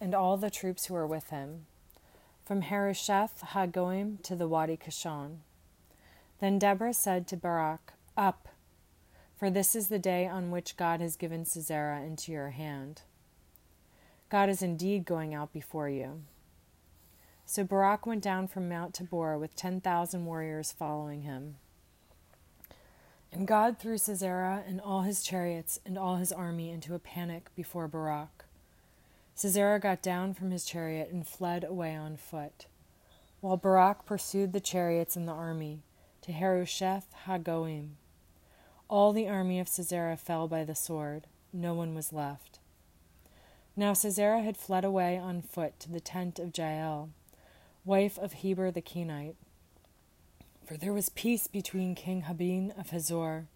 and 0.00 0.14
all 0.14 0.36
the 0.36 0.50
troops 0.50 0.86
who 0.86 0.94
were 0.94 1.06
with 1.06 1.30
him, 1.30 1.66
from 2.44 2.62
Harosheth 2.62 3.42
Hagoim 3.52 4.22
to 4.22 4.36
the 4.36 4.46
Wadi 4.46 4.76
Kishon. 4.76 5.38
Then 6.40 6.58
Deborah 6.60 6.94
said 6.94 7.26
to 7.28 7.36
Barak, 7.36 7.94
Up, 8.18 8.48
for 9.36 9.48
this 9.48 9.76
is 9.76 9.86
the 9.86 9.98
day 10.00 10.26
on 10.26 10.50
which 10.50 10.76
God 10.76 11.00
has 11.00 11.14
given 11.14 11.44
Sisera 11.44 12.02
into 12.02 12.32
your 12.32 12.50
hand. 12.50 13.02
God 14.28 14.48
is 14.48 14.60
indeed 14.60 15.04
going 15.04 15.36
out 15.36 15.52
before 15.52 15.88
you. 15.88 16.22
So 17.46 17.62
Barak 17.62 18.06
went 18.06 18.24
down 18.24 18.48
from 18.48 18.68
Mount 18.68 18.94
Tabor 18.94 19.38
with 19.38 19.54
10,000 19.54 20.26
warriors 20.26 20.72
following 20.72 21.22
him. 21.22 21.58
And 23.32 23.46
God 23.46 23.78
threw 23.78 23.96
Sisera 23.96 24.64
and 24.66 24.80
all 24.80 25.02
his 25.02 25.22
chariots 25.22 25.78
and 25.86 25.96
all 25.96 26.16
his 26.16 26.32
army 26.32 26.70
into 26.70 26.96
a 26.96 26.98
panic 26.98 27.54
before 27.54 27.86
Barak. 27.86 28.46
Sisera 29.36 29.78
got 29.78 30.02
down 30.02 30.34
from 30.34 30.50
his 30.50 30.64
chariot 30.64 31.10
and 31.12 31.24
fled 31.24 31.62
away 31.62 31.94
on 31.94 32.16
foot, 32.16 32.66
while 33.40 33.56
Barak 33.56 34.04
pursued 34.04 34.52
the 34.52 34.58
chariots 34.58 35.14
and 35.14 35.28
the 35.28 35.32
army 35.32 35.84
to 36.22 36.32
Harosheth 36.32 37.06
Hagoim. 37.26 37.90
All 38.88 39.12
the 39.12 39.28
army 39.28 39.60
of 39.60 39.68
Sisera 39.68 40.16
fell 40.16 40.48
by 40.48 40.64
the 40.64 40.74
sword, 40.74 41.26
no 41.52 41.74
one 41.74 41.94
was 41.94 42.12
left. 42.12 42.58
Now 43.76 43.92
Sisera 43.92 44.40
had 44.40 44.56
fled 44.56 44.84
away 44.84 45.18
on 45.18 45.42
foot 45.42 45.78
to 45.80 45.92
the 45.92 46.00
tent 46.00 46.38
of 46.38 46.56
Jael 46.56 47.10
wife 47.88 48.18
of 48.18 48.34
Heber 48.34 48.70
the 48.70 48.82
Kenite. 48.82 49.36
For 50.66 50.76
there 50.76 50.92
was 50.92 51.08
peace 51.08 51.46
between 51.46 51.94
King 51.94 52.24
Jabin 52.28 52.74
of 52.76 52.90
Hazor 52.90 53.46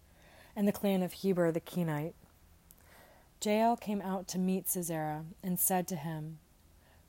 and 0.55 0.67
the 0.67 0.71
clan 0.71 1.03
of 1.03 1.13
Heber 1.13 1.51
the 1.51 1.59
Kenite. 1.59 2.15
Jael 3.43 3.77
came 3.77 4.01
out 4.01 4.27
to 4.29 4.39
meet 4.39 4.67
Sisera 4.67 5.25
and 5.43 5.59
said 5.59 5.87
to 5.89 5.95
him, 5.95 6.39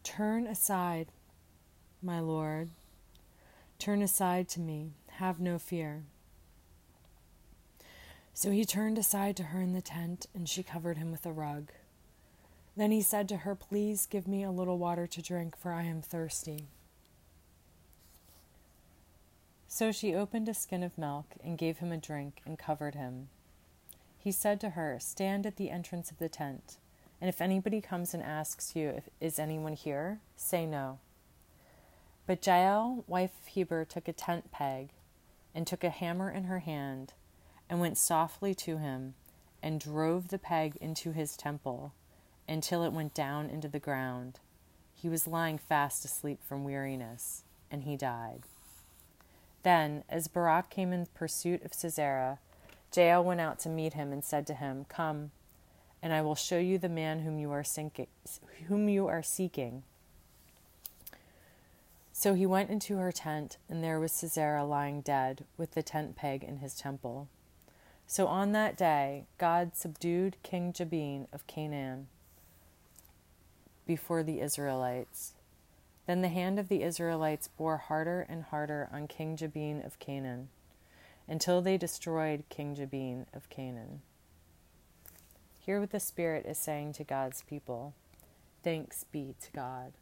Turn 0.03 0.47
aside, 0.47 1.09
my 2.03 2.21
lord. 2.21 2.69
Turn 3.79 4.03
aside 4.03 4.49
to 4.51 4.61
me. 4.61 4.91
Have 5.13 5.41
no 5.41 5.59
fear. 5.59 6.03
So 8.37 8.51
he 8.51 8.65
turned 8.65 8.99
aside 8.99 9.37
to 9.37 9.45
her 9.45 9.61
in 9.61 9.73
the 9.73 9.81
tent, 9.81 10.27
and 10.35 10.49
she 10.49 10.65
covered 10.65 10.99
him 10.99 11.13
with 11.13 11.25
a 11.25 11.33
rug. 11.33 11.71
Then 12.77 12.91
he 12.91 13.01
said 13.01 13.29
to 13.29 13.39
her, 13.39 13.55
Please 13.55 14.07
give 14.07 14.27
me 14.27 14.43
a 14.43 14.51
little 14.51 14.77
water 14.77 15.07
to 15.07 15.23
drink, 15.23 15.57
for 15.57 15.73
I 15.73 15.85
am 15.85 16.03
thirsty. 16.03 16.67
So 19.69 19.93
she 19.93 20.15
opened 20.15 20.49
a 20.49 20.55
skin 20.55 20.83
of 20.83 20.99
milk 20.99 21.37
and 21.45 21.57
gave 21.57 21.79
him 21.79 21.93
a 21.93 21.97
drink 21.97 22.41
and 22.45 22.59
covered 22.59 22.97
him. 22.97 23.29
He 24.19 24.33
said 24.33 24.61
to 24.61 24.71
her, 24.71 24.99
Stand 25.01 25.47
at 25.47 25.57
the 25.57 25.71
entrance 25.71 26.11
of 26.11 26.19
the 26.19 26.29
tent, 26.29 26.79
and 27.21 27.29
if 27.29 27.41
anybody 27.41 27.81
comes 27.81 28.15
and 28.15 28.23
asks 28.23 28.75
you, 28.75 28.89
if, 28.89 29.09
Is 29.21 29.39
anyone 29.39 29.75
here? 29.75 30.19
say 30.37 30.67
no. 30.67 30.99
But 32.27 32.45
Jael, 32.45 33.05
wife 33.07 33.33
of 33.41 33.47
Heber, 33.47 33.85
took 33.85 34.09
a 34.09 34.13
tent 34.13 34.51
peg 34.51 34.89
and 35.55 35.69
took 35.69 35.85
a 35.85 35.91
hammer 35.91 36.31
in 36.31 36.45
her 36.45 36.61
hand 36.61 37.13
and 37.75 37.81
went 37.81 37.99
softly 37.99 38.55
to 38.55 38.77
him 38.79 39.15
and 39.61 39.81
drove 39.81 40.29
the 40.29 40.39
peg 40.39 40.77
into 40.81 41.11
his 41.11 41.37
temple 41.37 41.93
until 42.49 42.85
it 42.85 42.93
went 42.93 43.13
down 43.13 43.51
into 43.51 43.67
the 43.67 43.81
ground. 43.81 44.39
He 44.95 45.09
was 45.09 45.27
lying 45.27 45.59
fast 45.59 46.05
asleep 46.05 46.39
from 46.41 46.63
weariness, 46.63 47.43
and 47.73 47.83
he 47.83 47.97
died. 47.97 48.43
Then, 49.65 50.05
as 50.09 50.29
Barak 50.29 50.71
came 50.71 50.93
in 50.93 51.09
pursuit 51.15 51.65
of 51.65 51.75
Sisera, 51.75 52.39
Jael 52.95 53.25
went 53.25 53.41
out 53.41 53.59
to 53.59 53.69
meet 53.69 53.95
him 53.95 54.13
and 54.13 54.25
said 54.25 54.47
to 54.47 54.55
him, 54.55 54.87
Come, 54.89 55.33
and 56.01 56.13
I 56.13 56.23
will 56.23 56.37
show 56.37 56.59
you 56.59 56.79
the 56.79 56.89
man 56.89 57.23
whom 57.23 57.41
you 57.41 57.51
are, 57.51 57.65
sinking, 57.65 58.07
whom 58.69 58.89
you 58.89 59.09
are 59.09 59.25
seeking. 59.25 59.83
So 62.13 62.35
he 62.35 62.47
went 62.47 62.71
into 62.71 62.99
her 62.99 63.11
tent, 63.11 63.57
and 63.69 63.83
there 63.83 63.99
was 63.99 64.13
Sisera 64.13 64.65
lying 64.65 65.01
dead, 65.01 65.45
with 65.57 65.73
the 65.73 65.83
tent 65.83 66.15
peg 66.15 66.45
in 66.45 66.59
his 66.59 66.77
temple. 66.77 67.27
So 68.07 68.27
on 68.27 68.53
that 68.53 68.77
day, 68.77 69.25
God 69.39 69.77
subdued 69.77 70.37
King 70.43 70.73
Jabin 70.73 71.27
of 71.33 71.47
Canaan 71.47 72.07
before 73.87 74.23
the 74.23 74.41
Israelites. 74.41 75.33
Then 76.07 76.21
the 76.21 76.29
hand 76.29 76.59
of 76.59 76.69
the 76.69 76.83
Israelites 76.83 77.49
bore 77.49 77.79
harder 77.79 78.27
and 78.29 78.45
harder 78.45 78.89
on 78.93 79.09
King 79.09 79.37
Jabin 79.37 79.83
of 79.85 79.99
Canaan, 79.99 80.49
until 81.27 81.63
they 81.63 81.79
destroyed 81.79 82.45
King 82.51 82.75
Jabin 82.75 83.27
of 83.33 83.49
Canaan. 83.49 84.03
Hear 85.59 85.81
what 85.81 85.91
the 85.91 86.01
Spirit 86.01 86.45
is 86.47 86.59
saying 86.59 86.93
to 86.95 87.05
God's 87.05 87.43
people. 87.43 87.95
Thanks 88.63 89.05
be 89.05 89.35
to 89.41 89.53
God. 89.53 89.93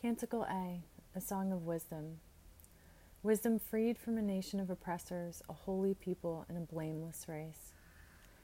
Canticle 0.00 0.44
A, 0.44 0.80
a 1.14 1.20
song 1.20 1.52
of 1.52 1.66
wisdom. 1.66 2.20
Wisdom 3.22 3.58
freed 3.58 3.98
from 3.98 4.16
a 4.16 4.22
nation 4.22 4.60
of 4.60 4.70
oppressors, 4.70 5.42
a 5.46 5.52
holy 5.52 5.92
people, 5.92 6.46
and 6.48 6.56
a 6.56 6.72
blameless 6.72 7.26
race. 7.28 7.74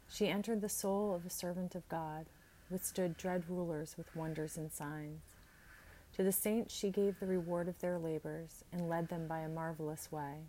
She 0.07 0.29
entered 0.29 0.61
the 0.61 0.69
soul 0.69 1.15
of 1.15 1.25
a 1.25 1.31
servant 1.31 1.75
of 1.75 1.89
God, 1.89 2.27
withstood 2.69 3.17
dread 3.17 3.49
rulers 3.49 3.97
with 3.97 4.15
wonders 4.15 4.59
and 4.59 4.71
signs. 4.71 5.23
To 6.13 6.23
the 6.23 6.31
saints 6.31 6.75
she 6.75 6.91
gave 6.91 7.19
the 7.19 7.27
reward 7.27 7.69
of 7.69 7.79
their 7.79 7.99
labors 7.99 8.65
and 8.71 8.87
led 8.87 9.09
them 9.09 9.27
by 9.27 9.39
a 9.41 9.49
marvelous 9.49 10.13
way. 10.13 10.45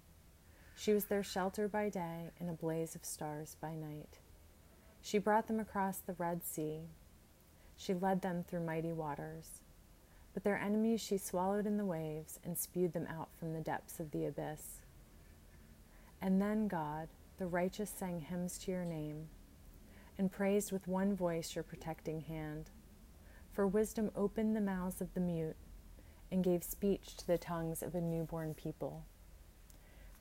She 0.75 0.91
was 0.91 1.05
their 1.05 1.23
shelter 1.23 1.69
by 1.69 1.87
day 1.87 2.31
and 2.37 2.49
a 2.49 2.53
blaze 2.53 2.95
of 2.95 3.05
stars 3.05 3.55
by 3.61 3.75
night. 3.75 4.19
She 5.01 5.19
brought 5.19 5.47
them 5.47 5.59
across 5.59 5.99
the 5.99 6.15
Red 6.17 6.43
Sea. 6.43 6.81
She 7.77 7.93
led 7.93 8.21
them 8.21 8.43
through 8.43 8.65
mighty 8.65 8.91
waters. 8.91 9.61
But 10.37 10.43
their 10.43 10.59
enemies 10.59 11.01
she 11.01 11.17
swallowed 11.17 11.65
in 11.65 11.77
the 11.77 11.85
waves 11.85 12.39
and 12.45 12.55
spewed 12.55 12.93
them 12.93 13.07
out 13.07 13.29
from 13.39 13.53
the 13.53 13.59
depths 13.59 13.99
of 13.99 14.11
the 14.11 14.27
abyss. 14.27 14.81
And 16.21 16.39
then, 16.39 16.67
God, 16.67 17.07
the 17.39 17.47
righteous 17.47 17.89
sang 17.89 18.19
hymns 18.19 18.59
to 18.59 18.71
your 18.71 18.85
name 18.85 19.29
and 20.15 20.31
praised 20.31 20.71
with 20.71 20.87
one 20.87 21.15
voice 21.15 21.55
your 21.55 21.63
protecting 21.63 22.21
hand. 22.21 22.69
For 23.51 23.65
wisdom 23.65 24.11
opened 24.15 24.55
the 24.55 24.61
mouths 24.61 25.01
of 25.01 25.11
the 25.15 25.21
mute 25.21 25.55
and 26.31 26.43
gave 26.43 26.63
speech 26.63 27.17
to 27.17 27.25
the 27.25 27.39
tongues 27.39 27.81
of 27.81 27.95
a 27.95 27.99
newborn 27.99 28.53
people. 28.53 29.05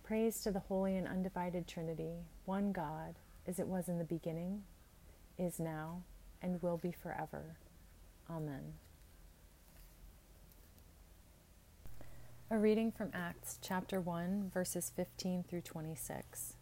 Praise 0.03 0.41
to 0.45 0.51
the 0.51 0.61
holy 0.61 0.97
and 0.97 1.07
undivided 1.07 1.69
Trinity, 1.69 2.25
one 2.47 2.73
God, 2.73 3.17
as 3.47 3.59
it 3.59 3.69
was 3.69 3.87
in 3.87 3.99
the 3.99 4.03
beginning, 4.03 4.63
is 5.37 5.61
now, 5.61 6.05
and 6.41 6.63
will 6.63 6.79
be 6.79 6.91
forever. 6.91 7.59
Amen. 8.31 8.73
A 12.49 12.57
reading 12.57 12.93
from 12.93 13.11
Acts 13.13 13.59
chapter 13.61 14.01
1, 14.01 14.53
verses 14.55 14.93
15 14.95 15.43
through 15.49 15.63
26. 15.63 16.55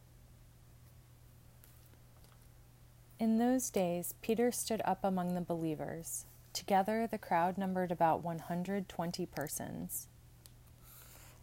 In 3.21 3.37
those 3.37 3.69
days, 3.69 4.15
Peter 4.23 4.51
stood 4.51 4.81
up 4.87 5.05
among 5.05 5.35
the 5.35 5.43
believers. 5.43 6.25
Together, 6.55 7.07
the 7.07 7.19
crowd 7.19 7.59
numbered 7.59 7.93
about 7.93 8.25
120 8.25 9.27
persons, 9.27 10.07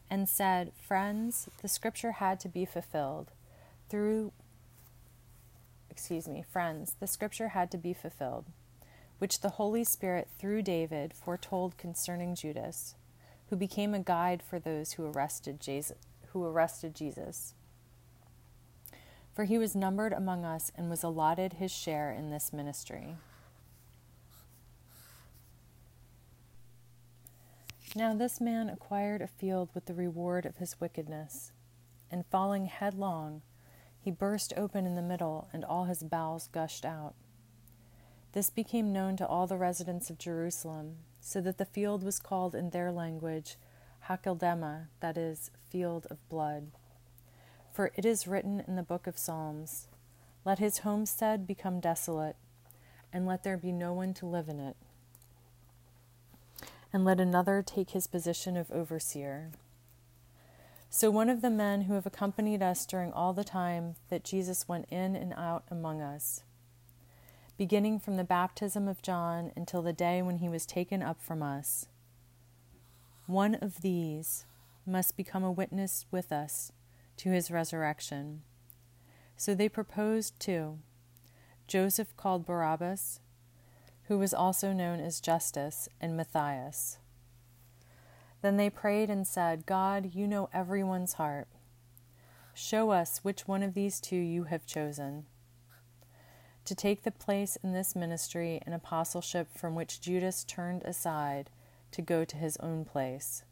and 0.09 0.27
said, 0.27 0.71
Friends, 0.73 1.47
the 1.61 1.67
scripture 1.67 2.13
had 2.13 2.39
to 2.39 2.49
be 2.49 2.65
fulfilled. 2.65 3.29
Through, 3.89 4.31
excuse 5.91 6.27
me, 6.27 6.43
friends, 6.51 6.95
the 6.99 7.05
scripture 7.05 7.49
had 7.49 7.69
to 7.69 7.77
be 7.77 7.93
fulfilled, 7.93 8.45
which 9.19 9.41
the 9.41 9.49
Holy 9.49 9.83
Spirit 9.83 10.29
through 10.39 10.63
David 10.63 11.13
foretold 11.13 11.77
concerning 11.77 12.33
Judas, 12.33 12.95
who 13.51 13.57
became 13.57 13.93
a 13.93 13.99
guide 13.99 14.41
for 14.41 14.59
those 14.59 14.93
who 14.93 15.05
arrested 15.05 15.59
Jesus. 15.59 15.97
Who 16.29 16.45
arrested 16.45 16.95
Jesus. 16.95 17.53
For 19.35 19.43
he 19.43 19.57
was 19.57 19.75
numbered 19.75 20.13
among 20.13 20.45
us 20.45 20.71
and 20.73 20.89
was 20.89 21.03
allotted 21.03 21.53
his 21.53 21.69
share 21.69 22.11
in 22.11 22.29
this 22.29 22.53
ministry. 22.53 23.17
Now 27.93 28.15
this 28.15 28.39
man 28.39 28.69
acquired 28.69 29.21
a 29.21 29.27
field 29.27 29.69
with 29.73 29.85
the 29.85 29.93
reward 29.93 30.45
of 30.45 30.55
his 30.57 30.79
wickedness. 30.79 31.51
and 32.11 32.25
falling 32.25 32.65
headlong, 32.65 33.41
he 33.99 34.11
burst 34.11 34.53
open 34.57 34.85
in 34.85 34.95
the 34.95 35.01
middle, 35.01 35.47
and 35.53 35.63
all 35.63 35.85
his 35.85 36.03
bowels 36.03 36.49
gushed 36.51 36.85
out. 36.85 37.15
This 38.33 38.49
became 38.49 38.93
known 38.93 39.17
to 39.17 39.27
all 39.27 39.45
the 39.45 39.57
residents 39.57 40.09
of 40.09 40.17
Jerusalem, 40.17 40.97
so 41.19 41.41
that 41.41 41.57
the 41.57 41.65
field 41.65 42.03
was 42.03 42.19
called 42.19 42.55
in 42.55 42.69
their 42.69 42.91
language 42.91 43.57
Hakeldama, 44.07 44.87
that 45.01 45.17
is, 45.17 45.51
field 45.69 46.07
of 46.09 46.27
blood. 46.29 46.71
For 47.73 47.91
it 47.95 48.05
is 48.05 48.27
written 48.27 48.63
in 48.67 48.75
the 48.75 48.83
book 48.83 49.07
of 49.07 49.17
Psalms 49.17 49.87
Let 50.45 50.59
his 50.59 50.79
homestead 50.79 51.45
become 51.45 51.79
desolate, 51.79 52.35
and 53.13 53.27
let 53.27 53.43
there 53.43 53.57
be 53.57 53.71
no 53.71 53.93
one 53.93 54.13
to 54.15 54.25
live 54.25 54.47
in 54.47 54.59
it. 54.59 54.77
And 56.93 57.05
let 57.05 57.19
another 57.19 57.63
take 57.65 57.91
his 57.91 58.07
position 58.07 58.57
of 58.57 58.71
overseer. 58.71 59.51
So 60.89 61.09
one 61.09 61.29
of 61.29 61.41
the 61.41 61.49
men 61.49 61.83
who 61.83 61.93
have 61.93 62.05
accompanied 62.05 62.61
us 62.61 62.85
during 62.85 63.13
all 63.13 63.31
the 63.31 63.45
time 63.45 63.95
that 64.09 64.25
Jesus 64.25 64.67
went 64.67 64.87
in 64.89 65.15
and 65.15 65.33
out 65.37 65.63
among 65.69 66.01
us, 66.01 66.43
beginning 67.61 67.99
from 67.99 68.17
the 68.17 68.23
baptism 68.23 68.87
of 68.87 69.03
John 69.03 69.51
until 69.55 69.83
the 69.83 69.93
day 69.93 70.23
when 70.23 70.37
he 70.37 70.49
was 70.49 70.65
taken 70.65 71.03
up 71.03 71.21
from 71.21 71.43
us, 71.43 71.85
one 73.27 73.53
of 73.53 73.83
these 73.83 74.45
must 74.83 75.15
become 75.15 75.43
a 75.43 75.51
witness 75.51 76.07
with 76.09 76.31
us 76.31 76.71
to 77.17 77.29
his 77.29 77.51
resurrection. 77.51 78.41
So 79.37 79.53
they 79.53 79.69
proposed 79.69 80.39
two 80.39 80.79
Joseph 81.67 82.17
called 82.17 82.47
Barsabbas, 82.47 83.19
who 84.05 84.17
was 84.17 84.33
also 84.33 84.73
known 84.73 84.99
as 84.99 85.21
Justus, 85.21 85.87
and 86.01 86.17
Matthias. 86.17 86.97
Then 88.41 88.57
they 88.57 88.71
prayed 88.71 89.11
and 89.11 89.27
said, 89.27 89.67
God, 89.67 90.15
you 90.15 90.27
know 90.27 90.49
everyone's 90.51 91.13
heart. 91.13 91.47
Show 92.55 92.89
us 92.89 93.19
which 93.19 93.47
one 93.47 93.61
of 93.61 93.75
these 93.75 94.01
two 94.01 94.15
you 94.15 94.45
have 94.45 94.65
chosen 94.65 95.27
to 96.65 96.75
take 96.75 97.03
the 97.03 97.11
place 97.11 97.57
in 97.63 97.73
this 97.73 97.95
ministry 97.95 98.61
and 98.65 98.75
apostleship 98.75 99.47
from 99.57 99.75
which 99.75 99.99
Judas 99.99 100.43
turned 100.43 100.83
aside 100.83 101.49
to 101.91 102.01
go 102.01 102.23
to 102.23 102.37
his 102.37 102.57
own 102.57 102.85
place. 102.85 103.43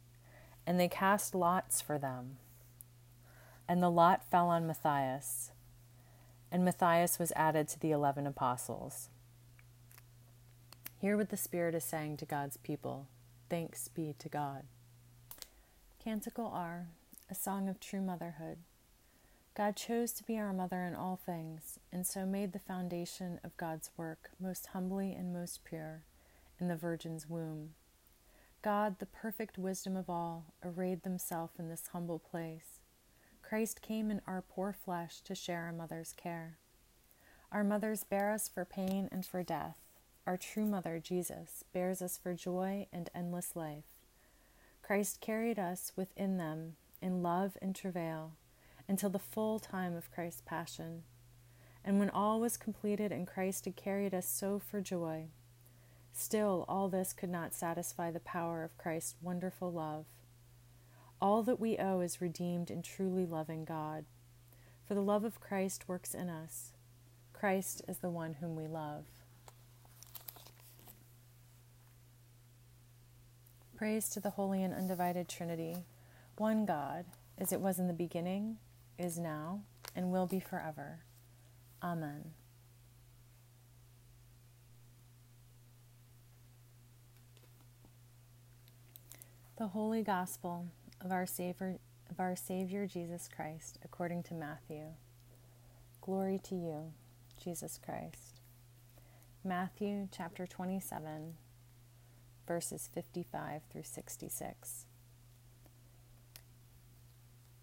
And 0.65 0.79
they 0.79 0.87
cast 0.87 1.33
lots 1.33 1.81
for 1.81 1.97
them. 1.97 2.37
And 3.67 3.81
the 3.81 3.89
lot 3.89 4.29
fell 4.29 4.47
on 4.47 4.67
Matthias. 4.67 5.51
And 6.51 6.63
Matthias 6.63 7.19
was 7.19 7.33
added 7.35 7.67
to 7.69 7.79
the 7.79 7.91
eleven 7.91 8.25
apostles. 8.25 9.09
Hear 10.97 11.17
what 11.17 11.29
the 11.29 11.37
Spirit 11.37 11.75
is 11.75 11.83
saying 11.83 12.17
to 12.17 12.25
God's 12.25 12.57
people. 12.57 13.07
Thanks 13.49 13.87
be 13.87 14.13
to 14.19 14.29
God. 14.29 14.63
Canticle 16.03 16.51
R, 16.53 16.87
a 17.29 17.35
song 17.35 17.67
of 17.67 17.79
true 17.79 18.01
motherhood. 18.01 18.57
God 19.55 19.75
chose 19.75 20.13
to 20.13 20.23
be 20.23 20.37
our 20.37 20.53
mother 20.53 20.85
in 20.85 20.95
all 20.95 21.19
things, 21.25 21.79
and 21.91 22.07
so 22.07 22.25
made 22.25 22.53
the 22.53 22.59
foundation 22.59 23.39
of 23.43 23.57
God's 23.57 23.89
work 23.97 24.29
most 24.39 24.67
humbly 24.67 25.13
and 25.13 25.33
most 25.33 25.65
pure 25.65 26.03
in 26.59 26.67
the 26.67 26.75
Virgin's 26.75 27.29
womb. 27.29 27.71
God, 28.61 28.99
the 28.99 29.05
perfect 29.05 29.57
wisdom 29.57 29.97
of 29.97 30.09
all, 30.09 30.45
arrayed 30.63 31.01
himself 31.03 31.51
in 31.57 31.69
this 31.69 31.89
humble 31.91 32.19
place. 32.19 32.79
Christ 33.41 33.81
came 33.81 34.11
in 34.11 34.21
our 34.27 34.41
poor 34.41 34.73
flesh 34.73 35.21
to 35.21 35.35
share 35.35 35.67
a 35.67 35.73
mother's 35.73 36.13
care. 36.13 36.57
Our 37.51 37.63
mothers 37.63 38.03
bear 38.03 38.31
us 38.31 38.47
for 38.47 38.63
pain 38.63 39.09
and 39.11 39.25
for 39.25 39.43
death. 39.43 39.77
Our 40.27 40.37
true 40.37 40.65
mother, 40.65 40.99
Jesus, 40.99 41.63
bears 41.73 42.01
us 42.01 42.17
for 42.21 42.33
joy 42.33 42.87
and 42.93 43.09
endless 43.15 43.55
life. 43.55 43.85
Christ 44.83 45.19
carried 45.19 45.57
us 45.57 45.91
within 45.95 46.37
them 46.37 46.75
in 47.01 47.23
love 47.23 47.57
and 47.61 47.75
travail 47.75 48.33
until 48.89 49.09
the 49.09 49.19
full 49.19 49.59
time 49.59 49.95
of 49.95 50.11
Christ's 50.11 50.41
passion. 50.45 51.03
And 51.85 51.99
when 51.99 52.09
all 52.09 52.41
was 52.41 52.57
completed 52.57 53.13
and 53.13 53.25
Christ 53.25 53.63
had 53.63 53.77
carried 53.77 54.13
us 54.13 54.27
so 54.27 54.59
for 54.59 54.81
joy, 54.81 55.27
Still, 56.11 56.65
all 56.67 56.89
this 56.89 57.13
could 57.13 57.29
not 57.29 57.53
satisfy 57.53 58.11
the 58.11 58.19
power 58.19 58.63
of 58.63 58.77
Christ's 58.77 59.15
wonderful 59.21 59.71
love. 59.71 60.05
All 61.21 61.43
that 61.43 61.59
we 61.59 61.77
owe 61.77 62.01
is 62.01 62.19
redeemed 62.19 62.69
in 62.69 62.81
truly 62.81 63.25
loving 63.25 63.63
God. 63.63 64.03
For 64.85 64.95
the 64.95 65.01
love 65.01 65.23
of 65.23 65.39
Christ 65.39 65.87
works 65.87 66.13
in 66.13 66.29
us. 66.29 66.71
Christ 67.31 67.83
is 67.87 67.99
the 67.99 68.09
one 68.09 68.35
whom 68.35 68.55
we 68.55 68.67
love. 68.67 69.05
Praise 73.77 74.09
to 74.09 74.19
the 74.19 74.31
Holy 74.31 74.61
and 74.61 74.73
Undivided 74.73 75.29
Trinity, 75.29 75.77
one 76.37 76.65
God, 76.65 77.05
as 77.37 77.53
it 77.53 77.61
was 77.61 77.79
in 77.79 77.87
the 77.87 77.93
beginning, 77.93 78.57
is 78.99 79.17
now, 79.17 79.61
and 79.95 80.11
will 80.11 80.27
be 80.27 80.39
forever. 80.39 80.99
Amen. 81.81 82.33
The 89.57 89.67
Holy 89.67 90.03
Gospel 90.03 90.65
of 91.03 91.11
our 91.11 91.25
Savior, 91.25 91.79
of 92.09 92.19
our 92.19 92.35
Savior 92.35 92.85
Jesus 92.85 93.29
Christ, 93.33 93.79
according 93.83 94.23
to 94.23 94.33
Matthew. 94.33 94.83
Glory 96.01 96.39
to 96.43 96.55
you, 96.55 96.91
Jesus 97.41 97.79
Christ. 97.83 98.41
Matthew 99.43 100.09
chapter 100.11 100.45
27, 100.45 101.35
verses 102.45 102.89
55 102.93 103.61
through 103.71 103.83
66. 103.83 104.85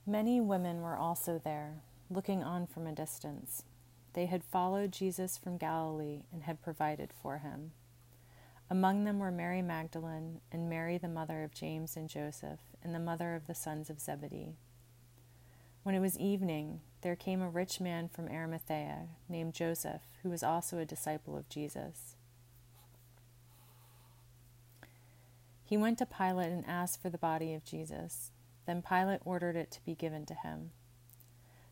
Many 0.09 0.40
women 0.40 0.83
were 0.83 0.97
also 0.97 1.40
there, 1.42 1.83
looking 2.09 2.40
on 2.45 2.69
from 2.69 2.87
a 2.87 2.92
distance. 2.92 3.64
They 4.12 4.27
had 4.27 4.45
followed 4.45 4.92
Jesus 4.92 5.37
from 5.37 5.57
Galilee 5.59 6.23
and 6.33 6.45
had 6.45 6.62
provided 6.62 7.12
for 7.12 7.38
him. 7.38 7.73
Among 8.71 9.03
them 9.03 9.19
were 9.19 9.33
Mary 9.33 9.62
Magdalene, 9.62 10.40
and 10.53 10.71
Mary, 10.71 10.97
the 10.97 11.09
mother 11.09 11.42
of 11.42 11.53
James 11.53 11.97
and 11.97 12.09
Joseph, 12.09 12.61
and 12.85 12.95
the 12.95 13.01
mother 13.01 13.35
of 13.35 13.49
the 13.49 13.55
sons 13.55 13.90
of 13.90 13.99
Zebedee. 13.99 14.55
When 15.83 15.97
it 15.97 16.01
was 16.01 16.16
evening, 16.19 16.83
there 17.03 17.16
came 17.16 17.42
a 17.42 17.51
rich 17.51 17.81
man 17.81 18.09
from 18.09 18.29
Arimathea, 18.29 19.09
named 19.29 19.55
Joseph, 19.55 20.03
who 20.23 20.31
was 20.31 20.45
also 20.45 20.79
a 20.79 20.85
disciple 20.85 21.37
of 21.37 21.49
Jesus. 21.49 22.14
He 25.64 25.77
went 25.77 25.99
to 25.99 26.07
Pilate 26.07 26.53
and 26.53 26.64
asked 26.64 27.03
for 27.03 27.11
the 27.11 27.19
body 27.19 27.55
of 27.55 27.64
Jesus. 27.64 28.31
Then 28.67 28.83
Pilate 28.83 29.21
ordered 29.25 29.57
it 29.57 29.71
to 29.73 29.85
be 29.85 29.95
given 29.95 30.27
to 30.27 30.35
him. 30.35 30.73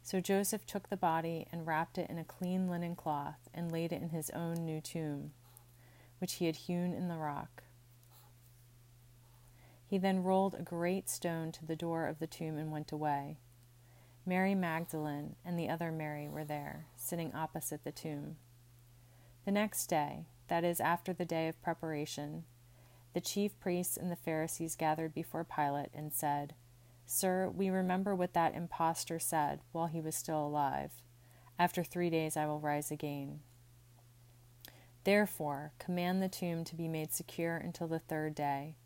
So 0.02 0.20
Joseph 0.20 0.66
took 0.66 0.88
the 0.88 0.96
body 0.96 1.46
and 1.50 1.66
wrapped 1.66 1.98
it 1.98 2.10
in 2.10 2.18
a 2.18 2.24
clean 2.24 2.68
linen 2.68 2.94
cloth 2.94 3.48
and 3.52 3.72
laid 3.72 3.92
it 3.92 4.02
in 4.02 4.10
his 4.10 4.30
own 4.30 4.64
new 4.64 4.80
tomb 4.80 5.32
which 6.24 6.34
he 6.34 6.46
had 6.46 6.56
hewn 6.56 6.94
in 6.94 7.08
the 7.08 7.16
rock. 7.16 7.64
He 9.86 9.98
then 9.98 10.22
rolled 10.22 10.54
a 10.54 10.62
great 10.62 11.08
stone 11.08 11.52
to 11.52 11.66
the 11.66 11.76
door 11.76 12.06
of 12.06 12.18
the 12.18 12.26
tomb 12.26 12.56
and 12.56 12.72
went 12.72 12.92
away. 12.92 13.36
Mary 14.24 14.54
Magdalene 14.54 15.36
and 15.44 15.58
the 15.58 15.68
other 15.68 15.92
Mary 15.92 16.28
were 16.28 16.44
there, 16.44 16.86
sitting 16.96 17.34
opposite 17.34 17.84
the 17.84 17.92
tomb. 17.92 18.36
The 19.44 19.50
next 19.50 19.86
day, 19.88 20.24
that 20.48 20.64
is, 20.64 20.80
after 20.80 21.12
the 21.12 21.26
day 21.26 21.48
of 21.48 21.60
preparation, 21.60 22.44
the 23.12 23.20
chief 23.20 23.60
priests 23.60 23.98
and 23.98 24.10
the 24.10 24.16
Pharisees 24.16 24.76
gathered 24.76 25.12
before 25.12 25.44
Pilate 25.44 25.90
and 25.92 26.10
said, 26.12 26.54
Sir, 27.06 27.48
we 27.48 27.68
remember 27.70 28.14
what 28.14 28.32
that 28.32 28.54
impostor 28.54 29.18
said 29.18 29.60
while 29.72 29.86
he 29.86 30.00
was 30.00 30.16
still 30.16 30.46
alive. 30.46 30.92
After 31.58 31.84
three 31.84 32.10
days 32.10 32.36
I 32.36 32.46
will 32.46 32.60
rise 32.60 32.90
again. 32.90 33.40
Therefore, 35.04 35.72
command 35.78 36.22
the 36.22 36.28
tomb 36.28 36.64
to 36.64 36.74
be 36.74 36.88
made 36.88 37.12
secure 37.12 37.56
until 37.56 37.86
the 37.86 37.98
third 37.98 38.34
day. 38.34 38.76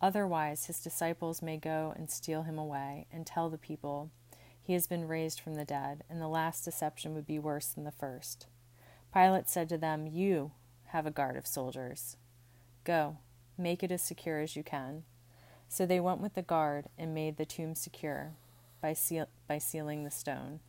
Otherwise, 0.00 0.66
his 0.66 0.80
disciples 0.80 1.42
may 1.42 1.56
go 1.56 1.92
and 1.96 2.10
steal 2.10 2.42
him 2.42 2.58
away 2.58 3.06
and 3.12 3.26
tell 3.26 3.50
the 3.50 3.58
people, 3.58 4.10
He 4.62 4.72
has 4.72 4.86
been 4.86 5.08
raised 5.08 5.40
from 5.40 5.54
the 5.56 5.64
dead, 5.64 6.04
and 6.08 6.20
the 6.20 6.28
last 6.28 6.64
deception 6.64 7.14
would 7.14 7.26
be 7.26 7.38
worse 7.38 7.68
than 7.68 7.84
the 7.84 7.92
first. 7.92 8.46
Pilate 9.12 9.48
said 9.48 9.68
to 9.68 9.78
them, 9.78 10.06
You 10.06 10.52
have 10.86 11.06
a 11.06 11.10
guard 11.10 11.36
of 11.36 11.46
soldiers. 11.46 12.16
Go, 12.84 13.18
make 13.58 13.82
it 13.82 13.92
as 13.92 14.02
secure 14.02 14.40
as 14.40 14.56
you 14.56 14.62
can. 14.62 15.02
So 15.68 15.84
they 15.84 16.00
went 16.00 16.20
with 16.20 16.34
the 16.34 16.42
guard 16.42 16.86
and 16.98 17.14
made 17.14 17.36
the 17.36 17.44
tomb 17.44 17.74
secure 17.74 18.32
by, 18.80 18.94
seal- 18.94 19.28
by 19.46 19.58
sealing 19.58 20.04
the 20.04 20.10
stone. 20.10 20.60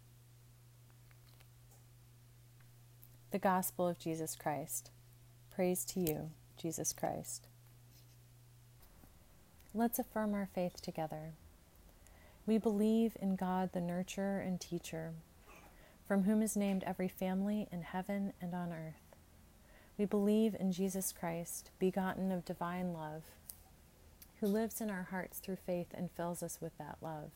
The 3.31 3.39
Gospel 3.39 3.87
of 3.87 3.99
Jesus 3.99 4.35
Christ. 4.35 4.91
Praise 5.53 5.85
to 5.85 5.99
you, 5.99 6.31
Jesus 6.57 6.93
Christ. 6.93 7.47
Let's 9.73 9.99
affirm 9.99 10.33
our 10.33 10.49
faith 10.53 10.81
together. 10.81 11.33
We 12.45 12.57
believe 12.57 13.15
in 13.21 13.35
God, 13.35 13.71
the 13.71 13.79
nurturer 13.79 14.45
and 14.45 14.59
teacher, 14.59 15.13
from 16.07 16.23
whom 16.23 16.41
is 16.41 16.57
named 16.57 16.83
every 16.87 17.07
family 17.07 17.67
in 17.71 17.83
heaven 17.83 18.33
and 18.41 18.55
on 18.55 18.73
earth. 18.73 19.15
We 19.97 20.05
believe 20.05 20.55
in 20.59 20.71
Jesus 20.71 21.13
Christ, 21.13 21.69
begotten 21.77 22.31
of 22.31 22.45
divine 22.45 22.93
love, 22.93 23.23
who 24.39 24.47
lives 24.47 24.81
in 24.81 24.89
our 24.89 25.07
hearts 25.11 25.39
through 25.39 25.57
faith 25.65 25.87
and 25.93 26.11
fills 26.11 26.41
us 26.41 26.59
with 26.61 26.77
that 26.77 26.97
love. 27.01 27.31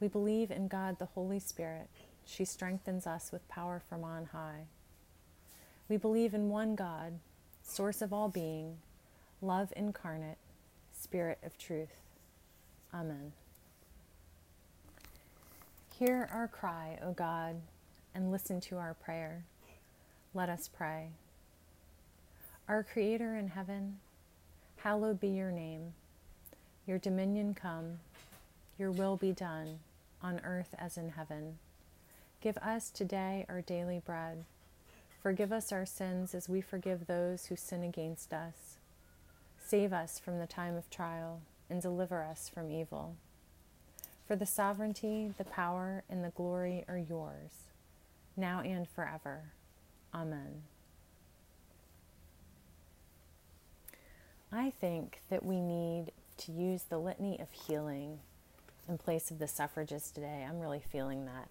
We 0.00 0.08
believe 0.08 0.50
in 0.50 0.68
God 0.68 0.98
the 0.98 1.06
Holy 1.06 1.40
Spirit. 1.40 1.88
She 2.24 2.44
strengthens 2.44 3.06
us 3.06 3.32
with 3.32 3.48
power 3.48 3.82
from 3.88 4.04
on 4.04 4.26
high. 4.26 4.66
We 5.88 5.96
believe 5.96 6.34
in 6.34 6.50
one 6.50 6.74
God, 6.74 7.18
source 7.62 8.02
of 8.02 8.12
all 8.12 8.28
being, 8.28 8.78
love 9.40 9.72
incarnate, 9.76 10.38
Spirit 10.92 11.38
of 11.44 11.56
truth. 11.56 12.00
Amen. 12.92 13.32
Hear 15.98 16.28
our 16.32 16.48
cry, 16.48 16.98
O 17.02 17.12
God, 17.12 17.56
and 18.14 18.30
listen 18.30 18.60
to 18.62 18.76
our 18.76 18.94
prayer. 18.94 19.44
Let 20.34 20.48
us 20.48 20.68
pray. 20.68 21.08
Our 22.68 22.82
Creator 22.82 23.36
in 23.36 23.48
heaven, 23.48 23.98
hallowed 24.78 25.20
be 25.20 25.28
your 25.28 25.50
name. 25.50 25.92
Your 26.86 26.98
dominion 26.98 27.54
come, 27.54 27.98
your 28.78 28.90
will 28.90 29.16
be 29.16 29.32
done, 29.32 29.80
on 30.22 30.40
earth 30.44 30.74
as 30.78 30.96
in 30.96 31.10
heaven. 31.10 31.58
Give 32.40 32.56
us 32.58 32.90
today 32.90 33.44
our 33.48 33.60
daily 33.60 34.00
bread. 34.04 34.44
Forgive 35.20 35.52
us 35.52 35.72
our 35.72 35.84
sins 35.84 36.34
as 36.34 36.48
we 36.48 36.60
forgive 36.60 37.06
those 37.06 37.46
who 37.46 37.56
sin 37.56 37.82
against 37.82 38.32
us. 38.32 38.78
Save 39.58 39.92
us 39.92 40.18
from 40.18 40.38
the 40.38 40.46
time 40.46 40.76
of 40.76 40.88
trial 40.88 41.40
and 41.68 41.82
deliver 41.82 42.22
us 42.22 42.48
from 42.48 42.70
evil. 42.70 43.16
For 44.26 44.36
the 44.36 44.46
sovereignty, 44.46 45.32
the 45.36 45.44
power, 45.44 46.04
and 46.08 46.22
the 46.22 46.30
glory 46.30 46.84
are 46.88 46.98
yours, 46.98 47.70
now 48.36 48.60
and 48.60 48.88
forever. 48.88 49.52
Amen. 50.14 50.62
I 54.52 54.70
think 54.80 55.20
that 55.28 55.44
we 55.44 55.60
need 55.60 56.12
to 56.38 56.52
use 56.52 56.84
the 56.84 56.98
litany 56.98 57.38
of 57.38 57.50
healing 57.50 58.20
in 58.88 58.96
place 58.96 59.30
of 59.30 59.38
the 59.38 59.48
suffrages 59.48 60.10
today. 60.10 60.46
I'm 60.48 60.58
really 60.58 60.80
feeling 60.80 61.26
that. 61.26 61.48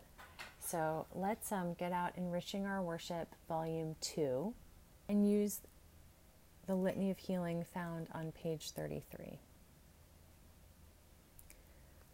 So 0.59 1.05
let's 1.13 1.51
um, 1.51 1.75
get 1.75 1.91
out 1.91 2.13
Enriching 2.17 2.65
Our 2.65 2.81
Worship, 2.81 3.33
Volume 3.47 3.95
2, 4.01 4.53
and 5.07 5.29
use 5.29 5.61
the 6.65 6.75
Litany 6.75 7.11
of 7.11 7.17
Healing 7.19 7.63
found 7.73 8.07
on 8.13 8.31
page 8.31 8.71
33. 8.71 9.39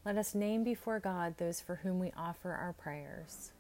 Let 0.05 0.17
us 0.17 0.35
name 0.35 0.63
before 0.63 0.99
God 0.99 1.37
those 1.37 1.61
for 1.61 1.75
whom 1.75 1.97
we 1.97 2.11
offer 2.17 2.51
our 2.51 2.73
prayers. 2.73 3.53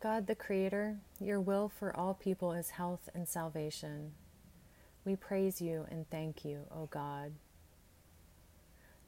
God 0.00 0.26
the 0.26 0.34
Creator, 0.34 0.96
your 1.20 1.42
will 1.42 1.68
for 1.68 1.94
all 1.94 2.14
people 2.14 2.52
is 2.52 2.70
health 2.70 3.10
and 3.14 3.28
salvation. 3.28 4.12
We 5.04 5.14
praise 5.14 5.60
you 5.60 5.84
and 5.90 6.08
thank 6.08 6.42
you, 6.42 6.60
O 6.74 6.86
God. 6.86 7.32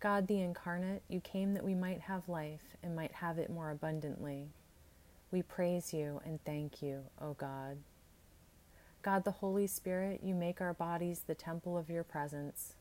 God 0.00 0.26
the 0.26 0.42
Incarnate, 0.42 1.02
you 1.08 1.20
came 1.20 1.54
that 1.54 1.64
we 1.64 1.74
might 1.74 2.02
have 2.02 2.28
life 2.28 2.76
and 2.82 2.94
might 2.94 3.12
have 3.12 3.38
it 3.38 3.48
more 3.48 3.70
abundantly. 3.70 4.50
We 5.30 5.40
praise 5.40 5.94
you 5.94 6.20
and 6.26 6.44
thank 6.44 6.82
you, 6.82 7.04
O 7.22 7.32
God. 7.32 7.78
God 9.00 9.24
the 9.24 9.30
Holy 9.30 9.66
Spirit, 9.66 10.20
you 10.22 10.34
make 10.34 10.60
our 10.60 10.74
bodies 10.74 11.22
the 11.26 11.34
temple 11.34 11.78
of 11.78 11.88
your 11.88 12.04
presence. 12.04 12.74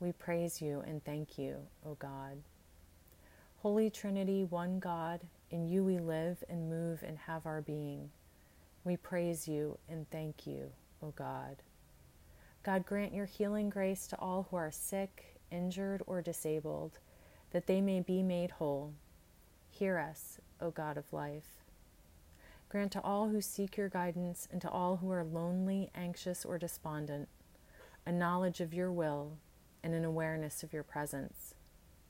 We 0.00 0.12
praise 0.12 0.60
you 0.60 0.82
and 0.86 1.02
thank 1.02 1.38
you, 1.38 1.60
O 1.86 1.94
God. 1.94 2.42
Holy 3.60 3.88
Trinity, 3.88 4.44
one 4.44 4.80
God, 4.80 5.20
in 5.52 5.68
you 5.68 5.84
we 5.84 5.98
live 5.98 6.42
and 6.48 6.68
move 6.68 7.04
and 7.06 7.18
have 7.18 7.46
our 7.46 7.60
being. 7.60 8.10
We 8.84 8.96
praise 8.96 9.46
you 9.46 9.78
and 9.88 10.10
thank 10.10 10.46
you, 10.46 10.70
O 11.02 11.12
God. 11.14 11.62
God, 12.64 12.86
grant 12.86 13.14
your 13.14 13.26
healing 13.26 13.70
grace 13.70 14.06
to 14.08 14.18
all 14.18 14.48
who 14.50 14.56
are 14.56 14.70
sick, 14.70 15.40
injured, 15.50 16.02
or 16.06 16.22
disabled, 16.22 16.98
that 17.52 17.66
they 17.66 17.80
may 17.80 18.00
be 18.00 18.22
made 18.22 18.52
whole. 18.52 18.94
Hear 19.70 19.98
us, 19.98 20.38
O 20.60 20.70
God 20.70 20.96
of 20.96 21.12
life. 21.12 21.62
Grant 22.68 22.92
to 22.92 23.02
all 23.02 23.28
who 23.28 23.40
seek 23.40 23.76
your 23.76 23.88
guidance 23.88 24.48
and 24.50 24.60
to 24.62 24.70
all 24.70 24.96
who 24.96 25.10
are 25.10 25.24
lonely, 25.24 25.90
anxious, 25.94 26.44
or 26.44 26.58
despondent 26.58 27.28
a 28.04 28.10
knowledge 28.10 28.60
of 28.60 28.74
your 28.74 28.90
will 28.90 29.38
and 29.82 29.94
an 29.94 30.04
awareness 30.04 30.62
of 30.62 30.72
your 30.72 30.82
presence. 30.82 31.54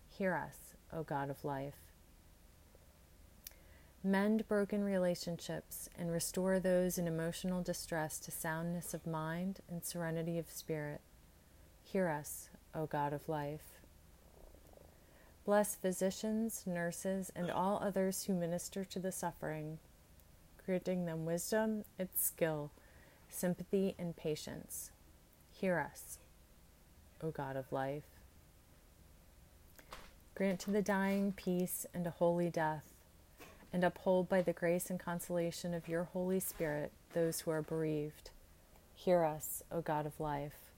Hear 0.08 0.34
us, 0.34 0.74
O 0.92 1.02
God 1.02 1.28
of 1.28 1.44
life. 1.44 1.91
Mend 4.04 4.48
broken 4.48 4.82
relationships 4.82 5.88
and 5.96 6.10
restore 6.10 6.58
those 6.58 6.98
in 6.98 7.06
emotional 7.06 7.62
distress 7.62 8.18
to 8.18 8.32
soundness 8.32 8.94
of 8.94 9.06
mind 9.06 9.60
and 9.70 9.84
serenity 9.84 10.40
of 10.40 10.50
spirit. 10.50 11.00
Hear 11.84 12.08
us, 12.08 12.48
O 12.74 12.86
God 12.86 13.12
of 13.12 13.28
life. 13.28 13.78
Bless 15.44 15.76
physicians, 15.76 16.64
nurses, 16.66 17.30
and 17.36 17.48
all 17.48 17.80
others 17.80 18.24
who 18.24 18.34
minister 18.34 18.84
to 18.86 18.98
the 18.98 19.12
suffering, 19.12 19.78
granting 20.66 21.04
them 21.04 21.24
wisdom 21.24 21.84
and 21.96 22.08
skill, 22.16 22.72
sympathy 23.28 23.94
and 24.00 24.16
patience. 24.16 24.90
Hear 25.52 25.78
us, 25.78 26.18
O 27.22 27.30
God 27.30 27.54
of 27.54 27.70
life. 27.70 28.18
Grant 30.34 30.58
to 30.60 30.72
the 30.72 30.82
dying 30.82 31.32
peace 31.36 31.86
and 31.94 32.04
a 32.04 32.10
holy 32.10 32.50
death 32.50 32.91
and 33.72 33.84
uphold 33.84 34.28
by 34.28 34.42
the 34.42 34.52
grace 34.52 34.90
and 34.90 35.00
consolation 35.00 35.72
of 35.72 35.88
your 35.88 36.04
Holy 36.04 36.40
Spirit 36.40 36.92
those 37.14 37.40
who 37.40 37.50
are 37.50 37.62
bereaved. 37.62 38.30
Hear 38.94 39.24
us, 39.24 39.62
O 39.72 39.80
God 39.80 40.06
of 40.06 40.20
life. 40.20 40.70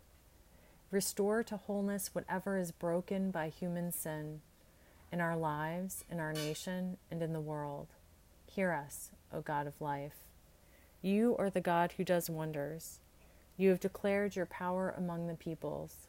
Restore 0.90 1.42
to 1.44 1.56
wholeness 1.56 2.14
whatever 2.14 2.56
is 2.56 2.70
broken 2.70 3.30
by 3.30 3.48
human 3.48 3.90
sin 3.90 4.40
in 5.10 5.20
our 5.20 5.36
lives, 5.36 6.04
in 6.10 6.20
our 6.20 6.32
nation, 6.32 6.96
and 7.10 7.22
in 7.22 7.32
the 7.32 7.40
world. 7.40 7.88
Hear 8.46 8.72
us, 8.72 9.10
O 9.32 9.40
God 9.40 9.66
of 9.66 9.80
life. 9.80 10.16
You 11.02 11.36
are 11.38 11.50
the 11.50 11.60
God 11.60 11.94
who 11.96 12.04
does 12.04 12.30
wonders. 12.30 12.98
You 13.56 13.70
have 13.70 13.80
declared 13.80 14.36
your 14.36 14.46
power 14.46 14.94
among 14.96 15.26
the 15.26 15.34
peoples. 15.34 16.06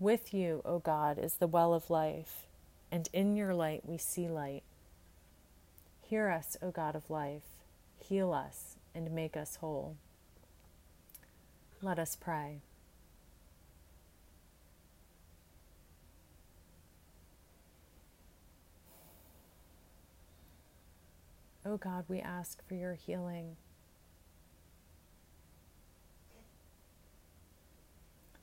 With 0.00 0.34
you, 0.34 0.62
O 0.64 0.78
God, 0.78 1.18
is 1.18 1.34
the 1.34 1.46
well 1.46 1.72
of 1.72 1.88
life, 1.88 2.46
and 2.90 3.08
in 3.12 3.36
your 3.36 3.54
light 3.54 3.82
we 3.86 3.98
see 3.98 4.28
light. 4.28 4.62
Hear 6.12 6.28
us, 6.28 6.58
O 6.60 6.70
God 6.70 6.94
of 6.94 7.08
life, 7.08 7.56
heal 7.96 8.34
us, 8.34 8.76
and 8.94 9.10
make 9.12 9.34
us 9.34 9.56
whole. 9.56 9.96
Let 11.80 11.98
us 11.98 12.18
pray. 12.20 12.60
O 21.64 21.78
God, 21.78 22.04
we 22.08 22.20
ask 22.20 22.62
for 22.68 22.74
your 22.74 22.92
healing. 22.92 23.56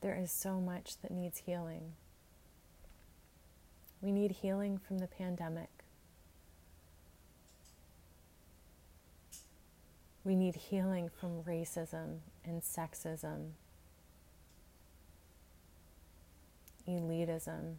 There 0.00 0.18
is 0.20 0.32
so 0.32 0.60
much 0.60 1.00
that 1.02 1.12
needs 1.12 1.38
healing. 1.46 1.92
We 4.00 4.10
need 4.10 4.32
healing 4.32 4.76
from 4.76 4.98
the 4.98 5.06
pandemic. 5.06 5.79
We 10.24 10.36
need 10.36 10.54
healing 10.54 11.08
from 11.08 11.42
racism 11.44 12.18
and 12.44 12.62
sexism, 12.62 13.50
elitism, 16.86 17.76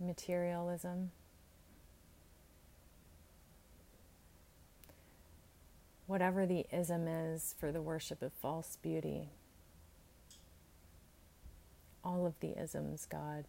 materialism. 0.00 1.10
Whatever 6.06 6.46
the 6.46 6.66
ism 6.72 7.06
is 7.06 7.54
for 7.58 7.72
the 7.72 7.80
worship 7.80 8.22
of 8.22 8.32
false 8.32 8.76
beauty, 8.82 9.28
all 12.04 12.26
of 12.26 12.38
the 12.40 12.58
isms, 12.60 13.06
God. 13.08 13.44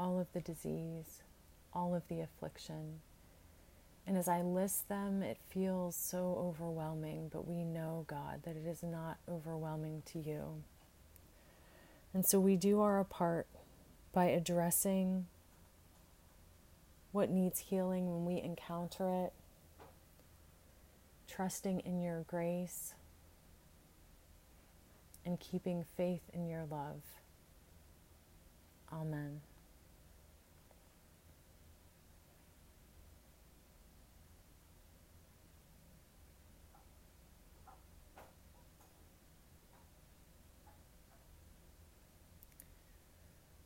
All 0.00 0.18
of 0.18 0.32
the 0.32 0.40
disease, 0.40 1.22
all 1.74 1.94
of 1.94 2.08
the 2.08 2.20
affliction. 2.20 3.00
And 4.06 4.16
as 4.16 4.28
I 4.28 4.40
list 4.40 4.88
them, 4.88 5.22
it 5.22 5.36
feels 5.50 5.94
so 5.94 6.36
overwhelming, 6.38 7.28
but 7.30 7.46
we 7.46 7.64
know, 7.64 8.06
God, 8.08 8.40
that 8.44 8.56
it 8.56 8.66
is 8.66 8.82
not 8.82 9.18
overwhelming 9.28 10.02
to 10.06 10.18
you. 10.18 10.62
And 12.14 12.24
so 12.24 12.40
we 12.40 12.56
do 12.56 12.80
our 12.80 13.04
part 13.04 13.46
by 14.12 14.24
addressing 14.24 15.26
what 17.12 17.28
needs 17.28 17.58
healing 17.58 18.10
when 18.10 18.24
we 18.24 18.42
encounter 18.42 19.26
it, 19.26 19.34
trusting 21.28 21.80
in 21.80 22.00
your 22.00 22.22
grace, 22.22 22.94
and 25.26 25.38
keeping 25.38 25.84
faith 25.96 26.22
in 26.32 26.46
your 26.46 26.64
love. 26.64 27.02
Amen. 28.90 29.42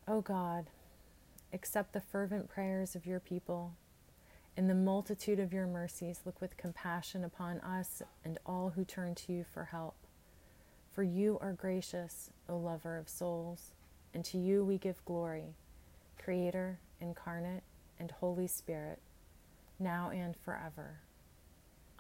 O 0.07 0.21
God, 0.21 0.67
accept 1.53 1.95
the 1.95 2.01
fervent 2.01 2.49
prayers 2.49 2.95
of 2.95 3.07
your 3.07 3.21
people. 3.21 3.73
In 4.55 4.69
the 4.69 4.75
multitude 4.75 5.41
of 5.41 5.53
your 5.53 5.67
mercies, 5.67 6.21
look 6.27 6.43
with 6.43 6.59
compassion 6.59 7.25
upon 7.25 7.61
us 7.61 8.03
and 8.23 8.39
all 8.45 8.75
who 8.77 8.85
turn 8.85 9.15
to 9.15 9.33
you 9.33 9.45
for 9.45 9.65
help. 9.65 9.97
For 10.93 11.03
you 11.03 11.39
are 11.41 11.55
gracious, 11.55 12.31
O 12.51 12.57
lover 12.57 12.99
of 12.99 13.09
souls, 13.09 13.73
and 14.13 14.25
to 14.27 14.39
you 14.39 14.63
we 14.63 14.77
give 14.77 15.05
glory, 15.07 15.55
Creator, 16.23 16.79
Incarnate, 17.01 17.65
and 17.99 18.11
Holy 18.11 18.47
Spirit, 18.47 19.01
now 19.81 20.11
and 20.11 20.37
forever. 20.37 21.01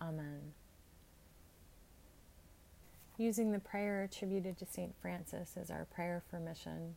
Amen. 0.01 0.53
Using 3.17 3.53
the 3.53 3.61
prayer 3.61 4.03
attributed 4.03 4.59
to 4.59 4.67
St. 4.67 4.95
Francis 5.01 5.57
as 5.57 5.71
our 5.71 5.87
prayer 5.87 6.23
for 6.29 6.38
mission. 6.38 6.97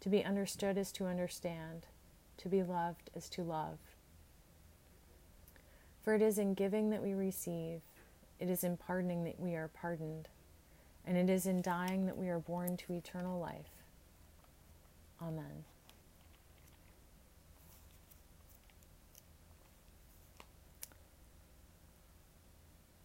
to 0.00 0.08
be 0.08 0.24
understood 0.24 0.78
is 0.78 0.92
to 0.92 1.06
understand, 1.06 1.86
to 2.38 2.48
be 2.48 2.62
loved 2.62 3.10
is 3.14 3.28
to 3.30 3.42
love. 3.42 3.78
For 6.02 6.14
it 6.14 6.22
is 6.22 6.38
in 6.38 6.54
giving 6.54 6.90
that 6.90 7.02
we 7.02 7.14
receive, 7.14 7.80
it 8.38 8.48
is 8.48 8.64
in 8.64 8.76
pardoning 8.76 9.24
that 9.24 9.40
we 9.40 9.54
are 9.54 9.68
pardoned, 9.68 10.28
and 11.06 11.16
it 11.16 11.28
is 11.28 11.46
in 11.46 11.60
dying 11.60 12.06
that 12.06 12.16
we 12.16 12.28
are 12.28 12.38
born 12.38 12.76
to 12.76 12.92
eternal 12.92 13.40
life. 13.40 13.66
Amen. 15.20 15.64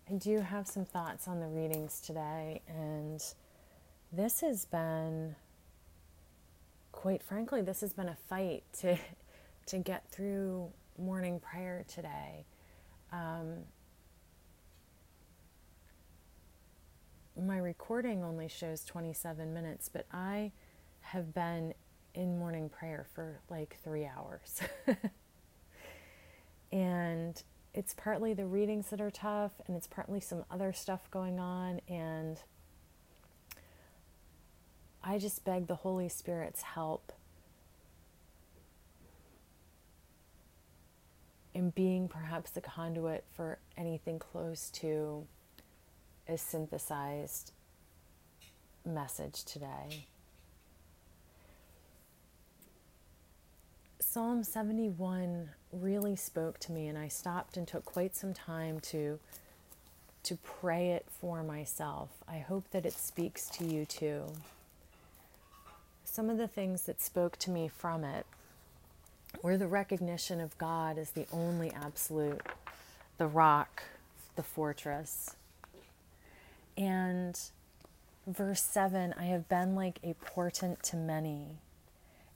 I 0.10 0.14
do 0.16 0.42
have 0.42 0.68
some 0.68 0.86
thoughts 0.86 1.28
on 1.28 1.40
the 1.40 1.48
readings 1.48 2.00
today, 2.00 2.62
and 2.68 3.24
this 4.12 4.42
has 4.42 4.66
been 4.66 5.36
quite 6.94 7.22
frankly, 7.22 7.62
this 7.62 7.82
has 7.82 7.92
been 7.92 8.08
a 8.08 8.16
fight 8.30 8.64
to 8.80 8.98
to 9.66 9.78
get 9.80 10.10
through 10.10 10.72
morning 10.98 11.42
prayer 11.42 11.84
today. 11.88 12.46
Um, 13.12 13.66
my 17.42 17.58
recording 17.58 18.24
only 18.24 18.48
shows 18.48 18.86
27 18.86 19.54
minutes, 19.54 19.90
but 19.90 20.06
I 20.12 20.52
have 21.02 21.34
been 21.34 21.74
in 22.14 22.38
morning 22.38 22.70
prayer 22.70 23.06
for 23.14 23.42
like 23.50 23.78
three 23.84 24.06
hours. 24.06 24.62
and 26.72 27.42
it's 27.74 27.96
partly 27.96 28.34
the 28.34 28.46
readings 28.46 28.90
that 28.90 29.02
are 29.02 29.12
tough, 29.12 29.52
and 29.68 29.76
it's 29.76 29.88
partly 29.88 30.20
some 30.20 30.46
other 30.52 30.74
stuff 30.74 31.10
going 31.10 31.40
on. 31.40 31.82
And 31.88 32.40
I 35.04 35.18
just 35.18 35.44
beg 35.44 35.68
the 35.68 35.76
Holy 35.76 36.08
Spirit's 36.08 36.62
help 36.62 37.12
in 41.54 41.72
being 41.72 42.08
perhaps 42.08 42.52
the 42.52 42.62
conduit 42.62 43.26
for 43.36 43.60
anything 43.78 44.18
close 44.18 44.70
to 44.70 45.26
a 46.28 46.38
synthesized 46.38 47.52
message 48.86 49.44
today. 49.44 50.08
Psalm 54.00 54.44
71 54.44 55.50
really 55.74 56.16
spoke 56.16 56.60
to 56.60 56.72
me, 56.72 56.88
and 56.88 56.98
I 56.98 57.10
stopped 57.10 57.58
and 57.58 57.68
took 57.68 57.84
quite 57.84 58.16
some 58.16 58.34
time 58.34 58.80
to, 58.82 59.20
to 60.24 60.36
pray 60.38 60.92
it 60.92 61.08
for 61.10 61.44
myself. 61.44 62.10
I 62.28 62.38
hope 62.38 62.70
that 62.72 62.86
it 62.86 62.94
speaks 62.94 63.50
to 63.50 63.66
you 63.66 63.86
too 63.86 64.28
some 66.14 66.30
of 66.30 66.38
the 66.38 66.48
things 66.48 66.84
that 66.84 67.02
spoke 67.02 67.38
to 67.38 67.50
me 67.50 67.68
from 67.68 68.04
it 68.04 68.28
were 69.42 69.58
the 69.58 69.66
recognition 69.66 70.40
of 70.40 70.56
God 70.60 71.00
as 71.00 71.10
the 71.10 71.26
only 71.34 71.72
absolute, 71.72 72.44
the 73.18 73.26
rock, 73.26 73.82
the 74.36 74.44
fortress. 74.44 75.36
And 76.78 77.40
verse 78.28 78.62
7 78.62 79.16
I 79.18 79.24
have 79.24 79.50
been 79.50 79.74
like 79.74 79.98
a 80.04 80.14
portent 80.14 80.84
to 80.84 80.96
many. 80.96 81.58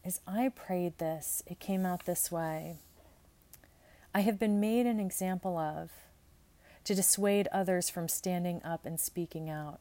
As 0.04 0.22
I 0.26 0.50
prayed 0.50 0.98
this, 0.98 1.44
it 1.46 1.60
came 1.60 1.86
out 1.86 2.08
this 2.08 2.32
way 2.32 2.78
I 4.12 4.22
have 4.22 4.40
been 4.40 4.60
made 4.60 4.88
an 4.88 5.00
example 5.00 5.56
of 5.56 5.92
to 6.84 6.96
dissuade 6.96 7.48
others 7.52 7.92
from 7.92 8.08
standing 8.08 8.60
up 8.64 8.88
and 8.88 9.00
speaking 9.00 9.52
out, 9.52 9.78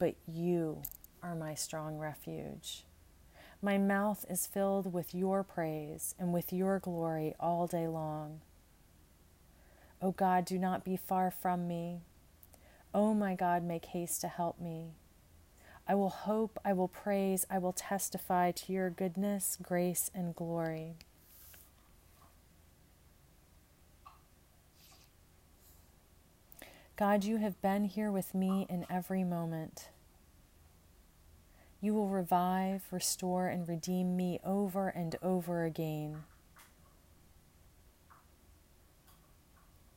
but 0.00 0.16
you 0.26 0.82
are 1.22 1.36
my 1.36 1.54
strong 1.54 1.98
refuge. 1.98 2.82
My 3.60 3.76
mouth 3.76 4.24
is 4.30 4.46
filled 4.46 4.92
with 4.92 5.14
your 5.14 5.42
praise 5.42 6.14
and 6.18 6.32
with 6.32 6.52
your 6.52 6.78
glory 6.78 7.34
all 7.40 7.66
day 7.66 7.88
long. 7.88 8.40
O 10.00 10.12
God, 10.12 10.44
do 10.44 10.58
not 10.58 10.84
be 10.84 10.96
far 10.96 11.30
from 11.32 11.66
me. 11.66 12.02
O 12.94 13.14
my 13.14 13.34
God, 13.34 13.64
make 13.64 13.86
haste 13.86 14.20
to 14.20 14.28
help 14.28 14.60
me. 14.60 14.92
I 15.88 15.96
will 15.96 16.10
hope, 16.10 16.58
I 16.64 16.72
will 16.72 16.88
praise, 16.88 17.46
I 17.50 17.58
will 17.58 17.72
testify 17.72 18.52
to 18.52 18.72
your 18.72 18.90
goodness, 18.90 19.58
grace, 19.60 20.10
and 20.14 20.36
glory. 20.36 20.94
God, 26.96 27.24
you 27.24 27.38
have 27.38 27.60
been 27.60 27.84
here 27.84 28.10
with 28.10 28.34
me 28.34 28.66
in 28.68 28.86
every 28.90 29.24
moment. 29.24 29.88
You 31.80 31.94
will 31.94 32.08
revive, 32.08 32.84
restore, 32.90 33.46
and 33.46 33.68
redeem 33.68 34.16
me 34.16 34.40
over 34.44 34.88
and 34.88 35.14
over 35.22 35.64
again. 35.64 36.24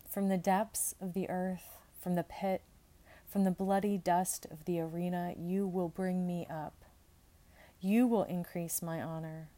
From 0.07 0.27
the 0.27 0.37
depths 0.37 0.93
of 1.01 1.13
the 1.13 1.29
earth, 1.29 1.79
from 1.99 2.15
the 2.15 2.23
pit, 2.23 2.61
from 3.27 3.45
the 3.45 3.51
bloody 3.51 3.97
dust 3.97 4.45
of 4.51 4.65
the 4.65 4.79
arena, 4.79 5.33
you 5.37 5.65
will 5.65 5.87
bring 5.87 6.27
me 6.27 6.45
up. 6.49 6.85
You 7.79 8.05
will 8.05 8.23
increase 8.23 8.81
my 8.81 9.01
honor. 9.01 9.49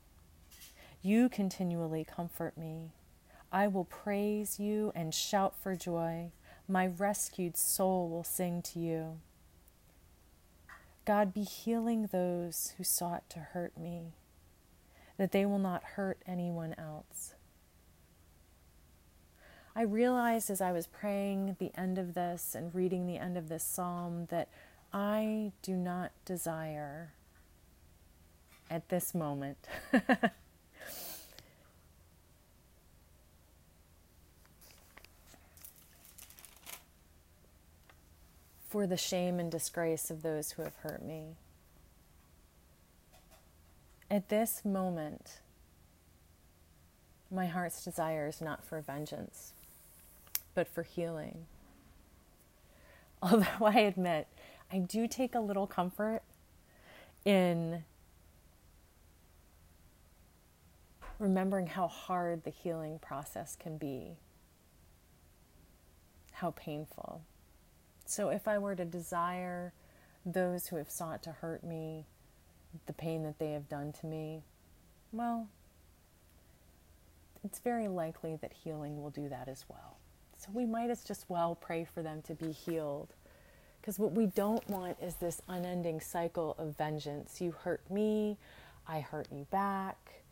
You 1.02 1.28
continually 1.28 2.06
comfort 2.06 2.58
me. 2.58 2.92
I 3.52 3.68
will 3.68 3.84
praise 3.84 4.60
you 4.60 4.94
and 4.96 5.14
shout 5.14 5.56
for 5.62 5.76
joy. 5.76 6.32
My 6.68 6.88
rescued 6.88 7.58
soul 7.58 8.10
will 8.10 8.24
sing 8.24 8.62
to 8.62 8.80
you. 8.80 9.20
God, 11.06 11.34
be 11.34 11.44
healing 11.44 12.08
those 12.12 12.74
who 12.78 12.84
sought 12.84 13.30
to 13.32 13.40
hurt 13.40 13.78
me, 13.78 14.14
that 15.18 15.32
they 15.32 15.46
will 15.46 15.60
not 15.60 15.84
hurt 15.84 16.20
anyone 16.26 16.74
else. 16.78 17.34
I 19.76 19.82
realized 19.82 20.50
as 20.50 20.62
I 20.62 20.72
was 20.72 20.88
praying 20.88 21.58
the 21.60 21.72
end 21.76 21.98
of 21.98 22.14
this 22.14 22.56
and 22.56 22.74
reading 22.74 23.08
the 23.08 23.18
end 23.18 23.38
of 23.38 23.50
this 23.50 23.64
psalm 23.64 24.28
that 24.30 24.48
I 24.94 25.52
do 25.62 25.76
not 25.76 26.12
desire 26.26 27.14
at 28.70 28.90
this 28.90 29.14
moment 29.14 29.58
for 38.74 38.88
the 38.88 38.98
shame 38.98 39.40
and 39.40 39.52
disgrace 39.52 40.10
of 40.10 40.24
those 40.24 40.54
who 40.54 40.64
have 40.64 40.76
hurt 40.78 41.06
me. 41.06 41.36
At 44.10 44.30
this 44.30 44.66
moment, 44.66 45.42
my 47.30 47.46
heart's 47.46 47.84
desire 47.84 48.28
is 48.28 48.42
not 48.42 48.66
for 48.66 48.82
vengeance, 48.82 49.54
but 50.56 50.68
for 50.68 50.82
healing. 50.82 51.46
Although 53.22 53.64
I 53.64 53.82
admit, 53.82 54.28
I 54.72 54.80
do 54.80 55.08
take 55.08 55.36
a 55.36 55.40
little 55.40 55.68
comfort 55.68 56.24
in 57.26 57.84
remembering 61.20 61.68
how 61.68 61.88
hard 61.88 62.44
the 62.44 62.50
healing 62.50 62.98
process 62.98 63.56
can 63.56 63.78
be, 63.78 64.18
how 66.32 66.50
painful. 66.56 67.22
So, 68.14 68.30
if 68.30 68.48
I 68.48 68.60
were 68.60 68.76
to 68.76 68.86
desire 68.86 69.74
those 70.24 70.68
who 70.68 70.76
have 70.76 70.92
sought 70.92 71.24
to 71.24 71.32
hurt 71.32 71.64
me, 71.64 72.06
the 72.86 72.94
pain 72.94 73.24
that 73.24 73.40
they 73.40 73.54
have 73.54 73.68
done 73.68 73.92
to 74.02 74.06
me, 74.06 74.44
well, 75.12 75.48
it's 77.44 77.58
very 77.58 77.88
likely 77.88 78.36
that 78.36 78.54
healing 78.54 79.02
will 79.02 79.10
do 79.10 79.30
that 79.30 79.48
as 79.48 79.66
well. 79.68 79.98
So, 80.38 80.50
we 80.54 80.64
might 80.64 80.92
as 80.92 81.04
just 81.04 81.26
well 81.28 81.56
pray 81.56 81.86
for 81.86 82.04
them 82.04 82.22
to 82.28 82.36
be 82.36 82.52
healed. 82.52 83.16
Because 83.82 83.98
what 83.98 84.12
we 84.12 84.28
don't 84.28 84.70
want 84.70 84.98
is 85.02 85.16
this 85.16 85.42
unending 85.50 86.00
cycle 86.00 86.54
of 86.60 86.78
vengeance. 86.78 87.42
You 87.42 87.50
hurt 87.64 87.82
me, 87.90 88.38
I 88.88 89.00
hurt 89.00 89.28
you 89.32 89.48
back 89.50 90.24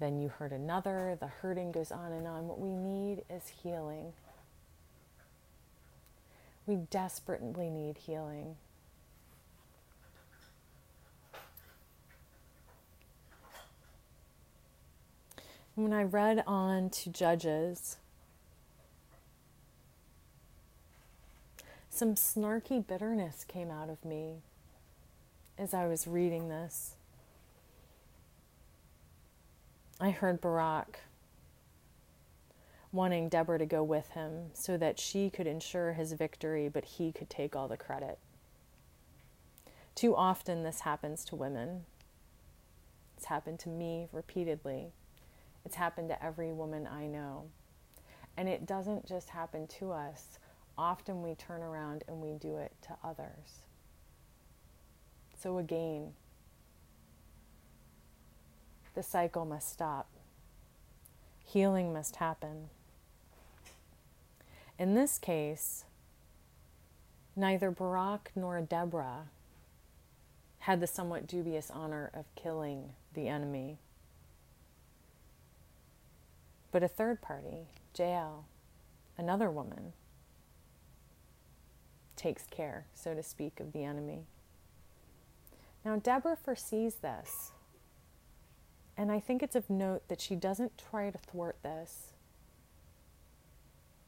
then 0.00 0.18
you 0.18 0.28
hurt 0.28 0.52
another. 0.52 1.16
The 1.18 1.26
hurting 1.26 1.72
goes 1.72 1.90
on 1.90 2.12
and 2.12 2.26
on. 2.26 2.46
What 2.46 2.60
we 2.60 2.70
need 2.72 3.24
is 3.28 3.48
healing. 3.62 4.12
We 6.68 6.76
desperately 6.76 7.70
need 7.70 7.96
healing. 7.96 8.56
When 15.74 15.94
I 15.94 16.02
read 16.02 16.44
on 16.46 16.90
to 16.90 17.08
Judges, 17.08 17.96
some 21.88 22.16
snarky 22.16 22.86
bitterness 22.86 23.44
came 23.48 23.70
out 23.70 23.88
of 23.88 24.04
me 24.04 24.42
as 25.56 25.72
I 25.72 25.86
was 25.86 26.06
reading 26.06 26.50
this. 26.50 26.96
I 29.98 30.10
heard 30.10 30.42
Barak 30.42 31.00
wanting 32.92 33.28
Deborah 33.28 33.58
to 33.58 33.66
go 33.66 33.82
with 33.82 34.10
him 34.10 34.50
so 34.54 34.76
that 34.76 34.98
she 34.98 35.30
could 35.30 35.46
ensure 35.46 35.92
his 35.92 36.12
victory, 36.12 36.68
but 36.68 36.84
he 36.84 37.12
could 37.12 37.28
take 37.28 37.54
all 37.54 37.68
the 37.68 37.76
credit. 37.76 38.18
Too 39.94 40.14
often, 40.14 40.62
this 40.62 40.80
happens 40.80 41.24
to 41.26 41.36
women. 41.36 41.84
It's 43.16 43.26
happened 43.26 43.58
to 43.60 43.68
me 43.68 44.08
repeatedly. 44.12 44.92
It's 45.64 45.76
happened 45.76 46.08
to 46.08 46.24
every 46.24 46.52
woman 46.52 46.86
I 46.86 47.06
know. 47.06 47.46
And 48.36 48.48
it 48.48 48.64
doesn't 48.64 49.06
just 49.06 49.30
happen 49.30 49.66
to 49.78 49.90
us, 49.90 50.38
often 50.78 51.22
we 51.22 51.34
turn 51.34 51.60
around 51.60 52.04
and 52.06 52.20
we 52.20 52.34
do 52.34 52.56
it 52.56 52.72
to 52.82 52.96
others. 53.02 53.62
So, 55.36 55.58
again, 55.58 56.12
the 58.94 59.02
cycle 59.02 59.44
must 59.44 59.68
stop. 59.72 60.08
Healing 61.44 61.92
must 61.92 62.16
happen. 62.16 62.70
In 64.78 64.94
this 64.94 65.18
case, 65.18 65.84
neither 67.34 67.70
Barak 67.70 68.30
nor 68.36 68.60
Deborah 68.60 69.24
had 70.60 70.80
the 70.80 70.86
somewhat 70.86 71.26
dubious 71.26 71.70
honor 71.70 72.10
of 72.14 72.26
killing 72.36 72.90
the 73.14 73.26
enemy. 73.26 73.78
But 76.70 76.82
a 76.82 76.88
third 76.88 77.20
party, 77.20 77.68
Jael, 77.96 78.44
another 79.16 79.50
woman, 79.50 79.94
takes 82.14 82.44
care, 82.50 82.86
so 82.94 83.14
to 83.14 83.22
speak, 83.22 83.58
of 83.60 83.72
the 83.72 83.84
enemy. 83.84 84.26
Now, 85.84 85.96
Deborah 85.96 86.36
foresees 86.36 86.96
this. 86.96 87.52
And 88.96 89.10
I 89.10 89.20
think 89.20 89.42
it's 89.42 89.56
of 89.56 89.70
note 89.70 90.08
that 90.08 90.20
she 90.20 90.34
doesn't 90.34 90.76
try 90.90 91.10
to 91.10 91.18
thwart 91.18 91.56
this. 91.62 92.07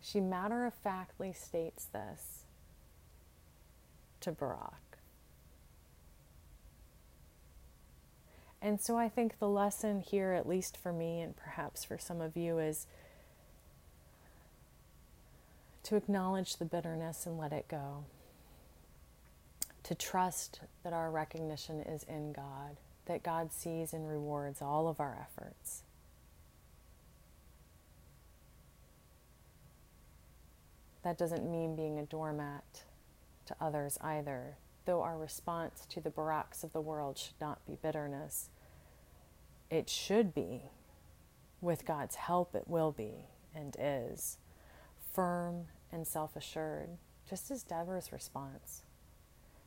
She 0.01 0.21
matter 0.21 0.67
of 0.67 0.75
factly 0.75 1.33
states 1.33 1.87
this 1.87 2.45
to 4.21 4.33
Barak. 4.33 4.99
And 8.63 8.81
so 8.81 8.99
I 8.99 9.09
think 9.09 9.39
the 9.39 9.49
lesson 9.49 10.01
here, 10.01 10.33
at 10.33 10.47
least 10.49 10.77
for 10.77 10.93
me 10.93 11.21
and 11.21 11.35
perhaps 11.35 11.85
for 11.85 11.97
some 11.99 12.21
of 12.21 12.37
you, 12.37 12.59
is 12.59 12.87
to 15.85 15.97
acknowledge 15.97 16.57
the 16.57 16.67
bitterness 16.67 17.25
and 17.25 17.39
let 17.39 17.53
it 17.53 17.69
go. 17.69 18.05
To 19.85 19.95
trust 19.95 20.61
that 20.85 20.93
our 20.93 21.11
recognition 21.11 21.81
is 21.81 22.05
in 22.05 22.33
God 22.33 22.77
that 23.11 23.23
God 23.25 23.53
sees 23.53 23.93
and 23.93 24.09
rewards 24.09 24.63
all 24.63 24.87
of 24.87 25.01
our 25.01 25.19
efforts. 25.21 25.83
That 31.03 31.19
doesn't 31.19 31.51
mean 31.51 31.77
being 31.77 31.99
a 31.99 32.05
doormat 32.05 32.85
to 33.47 33.57
others 33.61 33.99
either, 34.01 34.57
though 34.85 35.03
our 35.03 35.17
response 35.17 35.87
to 35.91 36.01
the 36.01 36.11
Baraks 36.11 36.63
of 36.63 36.73
the 36.73 36.81
world 36.81 37.19
should 37.19 37.41
not 37.41 37.65
be 37.67 37.77
bitterness. 37.81 38.51
It 39.71 39.89
should 39.89 40.35
be, 40.35 40.63
with 41.61 41.87
God's 41.87 42.17
help, 42.17 42.55
it 42.55 42.69
will 42.69 42.93
be 42.93 43.27
and 43.55 43.77
is, 43.79 44.39
firm 45.13 45.67
and 45.93 46.07
self 46.07 46.37
assured, 46.37 46.91
just 47.29 47.51
as 47.51 47.63
Deborah's 47.63 48.13
response. 48.13 48.83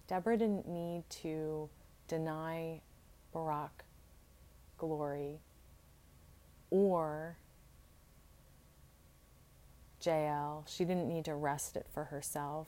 Deborah 0.08 0.38
didn't 0.38 0.68
need 0.68 1.04
to 1.10 1.70
deny 2.08 2.82
Barak 3.32 3.84
glory 4.78 5.40
or 6.70 7.38
Jael. 10.06 10.66
She 10.68 10.86
didn't 10.86 11.08
need 11.08 11.26
to 11.26 11.36
wrest 11.36 11.76
it 11.76 11.88
for 11.94 12.06
herself. 12.06 12.68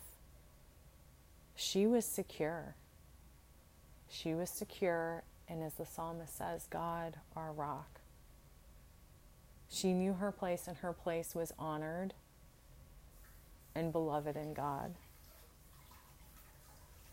She 1.56 1.86
was 1.88 2.06
secure. 2.06 2.76
She 4.10 4.34
was 4.34 4.50
secure, 4.50 5.24
and 5.48 5.64
as 5.64 5.74
the 5.74 5.86
psalmist 5.86 6.38
says, 6.38 6.68
God, 6.70 7.18
our 7.36 7.52
rock. 7.52 8.00
She 9.70 9.94
knew 9.94 10.14
her 10.14 10.32
place, 10.32 10.68
and 10.68 10.78
her 10.78 10.94
place 10.94 11.34
was 11.34 11.52
honored 11.58 12.14
and 13.74 13.92
beloved 13.92 14.38
in 14.38 14.54
God. 14.54 14.96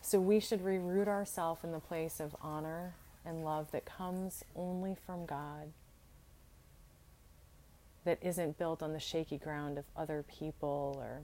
So 0.01 0.19
we 0.19 0.39
should 0.39 0.63
reroot 0.63 1.07
ourselves 1.07 1.63
in 1.63 1.71
the 1.71 1.79
place 1.79 2.19
of 2.19 2.35
honor 2.41 2.93
and 3.25 3.43
love 3.43 3.71
that 3.71 3.85
comes 3.85 4.43
only 4.55 4.95
from 5.05 5.25
God, 5.25 5.71
that 8.05 8.19
isn't 8.21 8.57
built 8.57 8.83
on 8.83 8.93
the 8.93 8.99
shaky 8.99 9.37
ground 9.37 9.77
of 9.77 9.85
other 9.95 10.23
people 10.27 10.97
or 10.99 11.21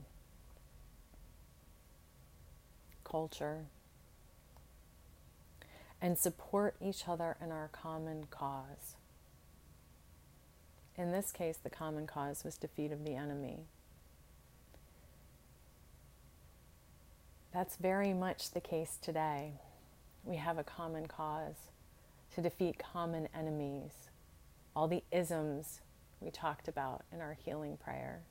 culture, 3.10 3.66
and 6.00 6.16
support 6.16 6.76
each 6.80 7.08
other 7.08 7.36
in 7.42 7.50
our 7.50 7.68
common 7.68 8.24
cause. 8.30 8.94
In 10.96 11.12
this 11.12 11.32
case, 11.32 11.58
the 11.62 11.70
common 11.70 12.06
cause 12.06 12.44
was 12.44 12.56
defeat 12.56 12.92
of 12.92 13.04
the 13.04 13.14
enemy. 13.14 13.64
That's 17.52 17.76
very 17.76 18.14
much 18.14 18.52
the 18.52 18.60
case 18.60 18.96
today. 19.02 19.54
We 20.24 20.36
have 20.36 20.58
a 20.58 20.64
common 20.64 21.06
cause 21.06 21.56
to 22.34 22.40
defeat 22.40 22.78
common 22.78 23.28
enemies, 23.34 23.92
all 24.76 24.86
the 24.86 25.02
isms 25.10 25.80
we 26.20 26.30
talked 26.30 26.68
about 26.68 27.04
in 27.12 27.20
our 27.20 27.36
healing 27.44 27.76
prayer. 27.76 28.22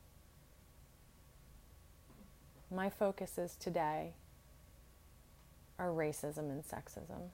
My 2.70 2.88
focuses 2.88 3.56
today 3.56 4.14
are 5.78 5.88
racism 5.88 6.50
and 6.50 6.62
sexism. 6.62 7.30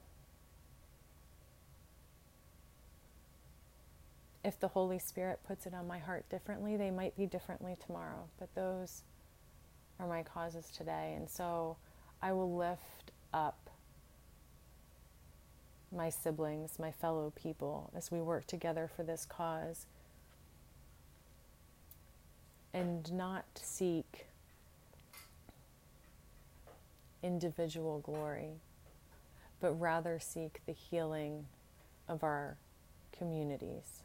If 4.45 4.61
the 4.61 4.69
Holy 4.69 4.99
Spirit 4.99 5.41
puts 5.47 5.67
it 5.67 5.75
on 5.75 5.89
my 5.89 5.99
heart 5.99 6.29
differently, 6.29 6.77
they 6.77 6.91
might 6.91 7.17
be 7.17 7.27
differently 7.27 7.77
tomorrow, 7.85 8.29
but 8.39 8.55
those 8.55 9.03
are 9.99 10.07
my 10.07 10.23
causes 10.23 10.71
today. 10.71 11.15
And 11.17 11.29
so 11.29 11.77
I 12.23 12.33
will 12.33 12.57
lift 12.57 13.11
up 13.35 13.69
my 15.93 16.11
siblings, 16.11 16.79
my 16.79 16.93
fellow 16.93 17.33
people, 17.35 17.91
as 17.97 18.11
we 18.11 18.21
work 18.21 18.47
together 18.47 18.89
for 18.95 19.03
this 19.03 19.27
cause. 19.27 19.87
And 22.77 23.11
not 23.11 23.47
seek 23.55 24.27
individual 27.23 28.01
glory, 28.01 28.61
but 29.61 29.73
rather 29.81 30.19
seek 30.21 30.61
the 30.67 30.73
healing 30.73 31.47
of 32.07 32.23
our 32.23 32.59
communities 33.17 34.03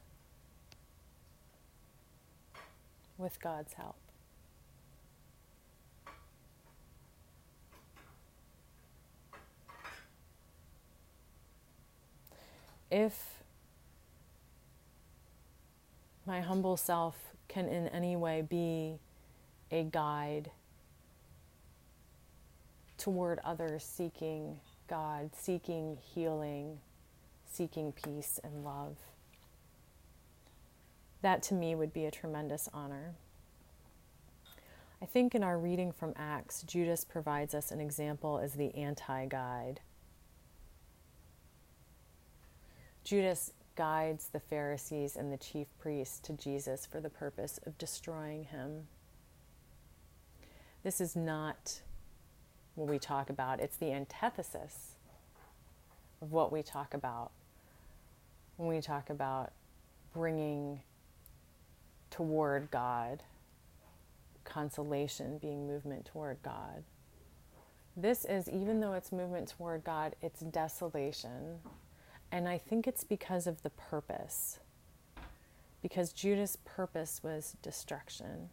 with 3.17 3.41
God's 3.41 3.73
help. 3.73 3.97
If 12.89 13.43
my 16.25 16.39
humble 16.39 16.77
self 16.77 17.30
can 17.51 17.67
in 17.67 17.89
any 17.89 18.15
way 18.15 18.41
be 18.41 18.97
a 19.71 19.83
guide 19.83 20.51
toward 22.97 23.39
others 23.43 23.83
seeking 23.83 24.59
God, 24.87 25.31
seeking 25.35 25.97
healing, 26.01 26.79
seeking 27.45 27.91
peace 27.91 28.39
and 28.43 28.63
love. 28.63 28.95
That 31.21 31.43
to 31.43 31.53
me 31.53 31.75
would 31.75 31.93
be 31.93 32.05
a 32.05 32.11
tremendous 32.11 32.69
honor. 32.73 33.15
I 35.01 35.05
think 35.05 35.35
in 35.35 35.43
our 35.43 35.57
reading 35.57 35.91
from 35.91 36.13
Acts, 36.15 36.63
Judas 36.63 37.03
provides 37.03 37.53
us 37.53 37.71
an 37.71 37.81
example 37.81 38.39
as 38.39 38.53
the 38.53 38.73
anti 38.75 39.25
guide. 39.25 39.81
Judas 43.03 43.51
guides 43.75 44.29
the 44.29 44.39
Pharisees 44.39 45.15
and 45.15 45.31
the 45.31 45.37
chief 45.37 45.67
priests 45.79 46.19
to 46.19 46.33
Jesus 46.33 46.85
for 46.85 46.99
the 46.99 47.09
purpose 47.09 47.59
of 47.65 47.77
destroying 47.77 48.45
him. 48.45 48.87
This 50.83 50.99
is 50.99 51.15
not 51.15 51.81
what 52.75 52.89
we 52.89 52.99
talk 52.99 53.29
about, 53.29 53.59
it's 53.59 53.77
the 53.77 53.91
antithesis 53.91 54.95
of 56.21 56.31
what 56.31 56.51
we 56.51 56.63
talk 56.63 56.93
about 56.93 57.31
when 58.57 58.69
we 58.69 58.81
talk 58.81 59.09
about 59.09 59.51
bringing 60.13 60.81
toward 62.09 62.69
God, 62.71 63.23
consolation 64.43 65.37
being 65.37 65.67
movement 65.67 66.05
toward 66.05 66.41
God. 66.43 66.83
This 67.97 68.25
is, 68.25 68.47
even 68.49 68.79
though 68.79 68.93
it's 68.93 69.11
movement 69.11 69.49
toward 69.57 69.83
God, 69.83 70.15
it's 70.21 70.41
desolation. 70.41 71.59
And 72.31 72.47
I 72.47 72.57
think 72.57 72.87
it's 72.87 73.03
because 73.03 73.45
of 73.45 73.61
the 73.61 73.69
purpose. 73.69 74.59
Because 75.81 76.13
Judas' 76.13 76.57
purpose 76.63 77.21
was 77.23 77.57
destruction. 77.61 78.49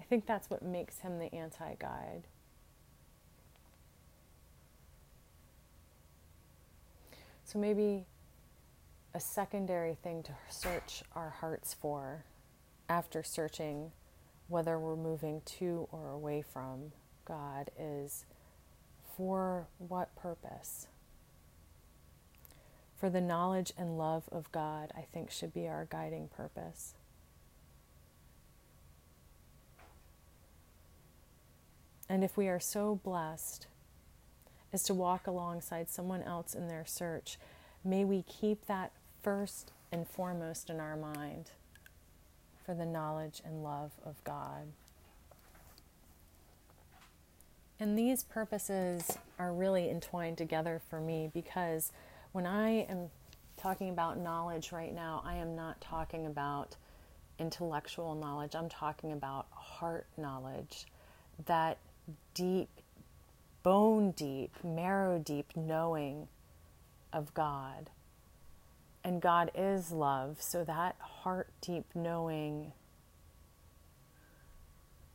I 0.00 0.04
think 0.04 0.24
that's 0.24 0.48
what 0.48 0.62
makes 0.62 1.00
him 1.00 1.18
the 1.18 1.34
anti 1.34 1.74
guide. 1.74 2.28
So 7.44 7.58
maybe 7.58 8.06
a 9.14 9.20
secondary 9.20 9.94
thing 9.94 10.22
to 10.24 10.32
search 10.48 11.02
our 11.14 11.30
hearts 11.30 11.74
for 11.74 12.24
after 12.88 13.22
searching 13.22 13.92
whether 14.48 14.78
we're 14.78 14.96
moving 14.96 15.42
to 15.44 15.88
or 15.90 16.10
away 16.10 16.42
from 16.42 16.92
God 17.24 17.70
is 17.78 18.24
for 19.16 19.66
what 19.78 20.14
purpose? 20.16 20.86
For 22.96 23.10
the 23.10 23.20
knowledge 23.20 23.72
and 23.76 23.98
love 23.98 24.24
of 24.32 24.50
God, 24.52 24.92
I 24.96 25.02
think, 25.02 25.30
should 25.30 25.52
be 25.52 25.68
our 25.68 25.86
guiding 25.90 26.28
purpose. 26.28 26.94
And 32.08 32.22
if 32.22 32.36
we 32.36 32.48
are 32.48 32.60
so 32.60 33.00
blessed 33.02 33.66
as 34.72 34.82
to 34.84 34.94
walk 34.94 35.26
alongside 35.26 35.90
someone 35.90 36.22
else 36.22 36.54
in 36.54 36.68
their 36.68 36.86
search, 36.86 37.38
may 37.84 38.04
we 38.04 38.22
keep 38.22 38.66
that 38.66 38.92
first 39.22 39.72
and 39.90 40.08
foremost 40.08 40.70
in 40.70 40.78
our 40.80 40.96
mind 40.96 41.50
for 42.66 42.74
the 42.74 42.84
knowledge 42.84 43.40
and 43.44 43.62
love 43.62 43.92
of 44.04 44.22
God. 44.24 44.66
And 47.78 47.96
these 47.96 48.24
purposes 48.24 49.18
are 49.38 49.52
really 49.52 49.88
entwined 49.88 50.36
together 50.36 50.80
for 50.90 51.00
me 51.00 51.30
because 51.32 51.92
when 52.32 52.46
I 52.46 52.86
am 52.88 53.10
talking 53.56 53.90
about 53.90 54.18
knowledge 54.18 54.72
right 54.72 54.92
now, 54.92 55.22
I 55.24 55.36
am 55.36 55.54
not 55.54 55.80
talking 55.80 56.26
about 56.26 56.74
intellectual 57.38 58.14
knowledge, 58.14 58.54
I'm 58.54 58.68
talking 58.68 59.12
about 59.12 59.46
heart 59.50 60.06
knowledge 60.16 60.86
that 61.44 61.78
deep, 62.34 62.70
bone 63.62 64.12
deep, 64.12 64.52
marrow 64.64 65.18
deep 65.18 65.52
knowing 65.54 66.28
of 67.12 67.32
God. 67.34 67.90
And 69.06 69.22
God 69.22 69.52
is 69.54 69.92
love, 69.92 70.42
so 70.42 70.64
that 70.64 70.96
heart 70.98 71.48
deep 71.60 71.84
knowing 71.94 72.72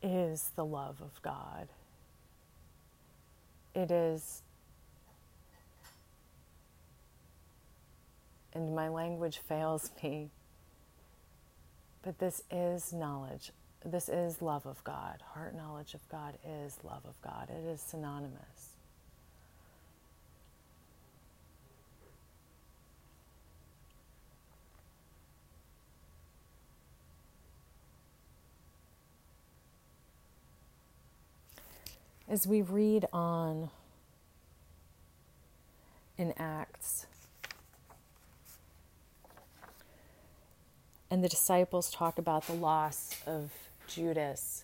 is 0.01 0.51
the 0.55 0.63
love 0.63 1.01
of 1.01 1.21
God. 1.21 1.67
It 3.75 3.91
is, 3.91 4.43
and 8.53 8.73
my 8.73 8.87
language 8.87 9.39
fails 9.39 9.91
me, 10.03 10.29
but 12.01 12.17
this 12.17 12.43
is 12.49 12.93
knowledge 12.93 13.51
this 13.85 14.09
is 14.09 14.41
love 14.41 14.65
of 14.65 14.83
God. 14.83 15.23
Heart 15.33 15.55
knowledge 15.55 15.93
of 15.95 16.07
God 16.09 16.37
is 16.47 16.77
love 16.83 17.03
of 17.05 17.19
God. 17.21 17.49
It 17.49 17.65
is 17.65 17.81
synonymous. 17.81 18.70
As 32.31 32.47
we 32.47 32.61
read 32.61 33.07
on 33.11 33.71
in 36.17 36.33
Acts, 36.37 37.05
and 41.09 41.21
the 41.21 41.27
disciples 41.27 41.91
talk 41.91 42.17
about 42.17 42.47
the 42.47 42.53
loss 42.53 43.19
of 43.27 43.51
Judas 43.85 44.63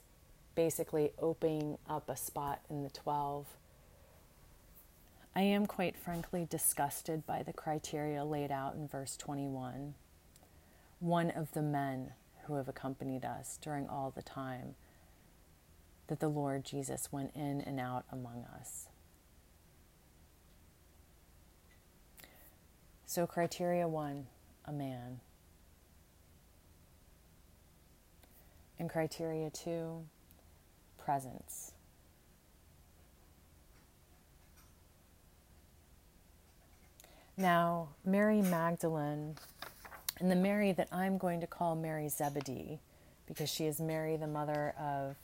basically 0.55 1.11
opening 1.19 1.77
up 1.89 2.07
a 2.07 2.15
spot 2.15 2.61
in 2.69 2.83
the 2.83 2.89
12. 2.89 3.45
I 5.35 5.41
am 5.41 5.65
quite 5.65 5.97
frankly 5.97 6.47
disgusted 6.49 7.25
by 7.25 7.43
the 7.43 7.51
criteria 7.51 8.23
laid 8.23 8.49
out 8.49 8.75
in 8.75 8.87
verse 8.87 9.17
21. 9.17 9.93
One 11.01 11.31
of 11.31 11.51
the 11.51 11.63
men 11.63 12.13
who 12.45 12.55
have 12.55 12.69
accompanied 12.69 13.25
us 13.25 13.59
during 13.61 13.89
all 13.89 14.13
the 14.15 14.21
time 14.21 14.75
that 16.07 16.19
the 16.19 16.27
Lord 16.27 16.63
Jesus 16.63 17.11
went 17.11 17.35
in 17.35 17.61
and 17.61 17.79
out 17.79 18.05
among 18.11 18.45
us. 18.59 18.87
So, 23.05 23.25
criteria 23.25 23.87
one, 23.87 24.27
a 24.65 24.71
man. 24.71 25.21
And 28.79 28.89
criteria 28.89 29.49
two, 29.49 30.03
presence. 30.97 31.71
Now, 37.37 37.89
Mary 38.03 38.41
Magdalene, 38.41 39.35
and 40.19 40.31
the 40.31 40.35
Mary 40.35 40.71
that 40.71 40.87
I'm 40.91 41.17
going 41.17 41.39
to 41.41 41.47
call 41.47 41.75
Mary 41.75 42.09
Zebedee, 42.09 42.79
because 43.27 43.49
she 43.49 43.65
is 43.65 43.79
Mary, 43.79 44.17
the 44.17 44.27
mother 44.27 44.73
of 44.79 45.15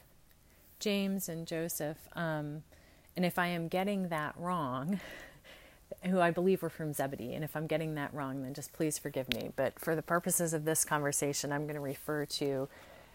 James 0.83 1.29
and 1.29 1.47
Joseph. 1.47 1.97
Um, 2.13 2.63
and 3.15 3.25
if 3.25 3.39
I 3.39 3.47
am 3.47 3.69
getting 3.69 4.09
that 4.09 4.35
wrong, 4.37 4.99
who 6.03 6.19
I 6.19 6.29
believe 6.29 6.61
were 6.61 6.69
from 6.69 6.91
Zebedee, 6.91 7.33
and 7.33 7.43
if 7.43 7.55
I'm 7.55 7.67
getting 7.67 7.95
that 7.95 8.13
wrong, 8.13 8.43
then 8.43 8.53
just 8.53 8.73
please 8.73 8.97
forgive 8.97 9.29
me. 9.33 9.51
But 9.55 9.79
for 9.79 9.95
the 9.95 10.01
purposes 10.01 10.53
of 10.53 10.65
this 10.65 10.83
conversation, 10.83 11.53
I'm 11.53 11.63
going 11.63 11.75
to 11.75 11.79
refer 11.79 12.25
to 12.25 12.67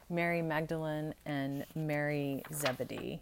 Mary 0.08 0.40
Magdalene 0.40 1.12
and 1.26 1.66
Mary 1.74 2.42
Zebedee. 2.54 3.20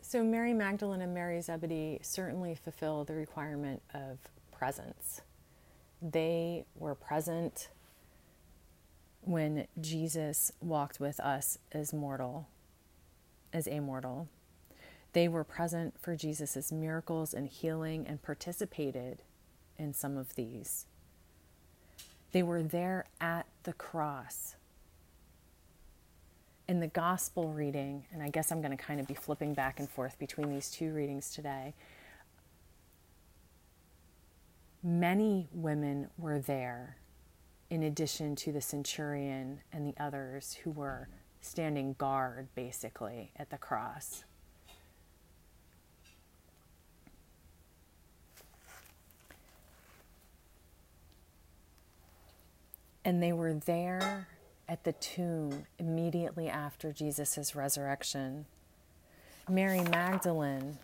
So, 0.00 0.24
Mary 0.24 0.52
Magdalene 0.52 1.00
and 1.00 1.14
Mary 1.14 1.40
Zebedee 1.40 2.00
certainly 2.02 2.56
fulfill 2.56 3.04
the 3.04 3.14
requirement 3.14 3.82
of 3.94 4.18
presence. 4.50 5.20
They 6.02 6.64
were 6.76 6.96
present 6.96 7.68
when 9.22 9.66
Jesus 9.80 10.52
walked 10.60 11.00
with 11.00 11.18
us 11.20 11.58
as 11.72 11.92
mortal, 11.92 12.48
as 13.52 13.66
immortal. 13.66 14.28
They 15.12 15.28
were 15.28 15.44
present 15.44 15.94
for 16.00 16.16
Jesus' 16.16 16.72
miracles 16.72 17.34
and 17.34 17.48
healing 17.48 18.06
and 18.06 18.22
participated 18.22 19.22
in 19.78 19.94
some 19.94 20.16
of 20.16 20.34
these. 20.34 20.86
They 22.32 22.42
were 22.42 22.62
there 22.62 23.04
at 23.20 23.46
the 23.64 23.74
cross. 23.74 24.56
In 26.66 26.80
the 26.80 26.88
gospel 26.88 27.52
reading, 27.52 28.06
and 28.12 28.22
I 28.22 28.30
guess 28.30 28.50
I'm 28.50 28.62
going 28.62 28.76
to 28.76 28.82
kind 28.82 29.00
of 29.00 29.06
be 29.06 29.14
flipping 29.14 29.52
back 29.52 29.78
and 29.78 29.88
forth 29.88 30.18
between 30.18 30.48
these 30.48 30.70
two 30.70 30.92
readings 30.94 31.34
today. 31.34 31.74
Many 34.82 35.48
women 35.52 36.08
were 36.16 36.38
there, 36.40 36.96
in 37.72 37.84
addition 37.84 38.36
to 38.36 38.52
the 38.52 38.60
centurion 38.60 39.58
and 39.72 39.86
the 39.86 39.94
others 39.98 40.58
who 40.62 40.70
were 40.70 41.08
standing 41.40 41.94
guard, 41.96 42.46
basically, 42.54 43.30
at 43.38 43.48
the 43.48 43.56
cross. 43.56 44.24
And 53.06 53.22
they 53.22 53.32
were 53.32 53.54
there 53.54 54.28
at 54.68 54.84
the 54.84 54.92
tomb 54.92 55.64
immediately 55.78 56.50
after 56.50 56.92
Jesus' 56.92 57.56
resurrection. 57.56 58.44
Mary 59.48 59.80
Magdalene 59.80 60.76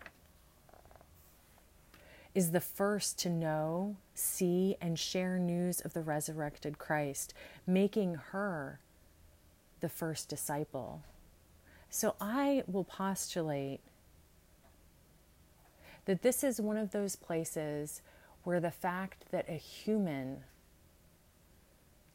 is 2.39 2.51
the 2.51 2.61
first 2.61 3.19
to 3.19 3.29
know, 3.29 3.97
see, 4.13 4.77
and 4.79 4.97
share 4.97 5.37
news 5.37 5.81
of 5.81 5.91
the 5.91 5.99
resurrected 5.99 6.77
Christ, 6.77 7.33
making 7.67 8.15
her 8.31 8.79
the 9.81 9.89
first 9.89 10.29
disciple. 10.29 11.03
So 11.89 12.15
I 12.21 12.63
will 12.65 12.85
postulate 12.85 13.81
that 16.05 16.21
this 16.21 16.41
is 16.41 16.61
one 16.61 16.77
of 16.77 16.91
those 16.91 17.17
places 17.17 18.01
where 18.45 18.61
the 18.61 18.71
fact 18.71 19.25
that 19.31 19.49
a 19.49 19.57
human 19.57 20.37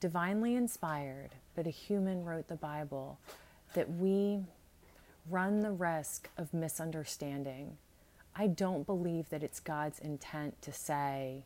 divinely 0.01 0.55
inspired, 0.55 1.33
but 1.55 1.67
a 1.67 1.71
human 1.71 2.25
wrote 2.25 2.49
the 2.49 2.57
Bible, 2.57 3.19
that 3.75 3.91
we 3.97 4.41
run 5.29 5.61
the 5.61 5.73
risk 5.73 6.31
of 6.39 6.55
misunderstanding. 6.55 7.77
I 8.37 8.49
don't 8.49 8.85
believe 8.85 9.29
that 9.31 9.43
it's 9.43 9.61
God's 9.61 9.99
intent 9.99 10.61
to 10.63 10.73
say 10.73 11.45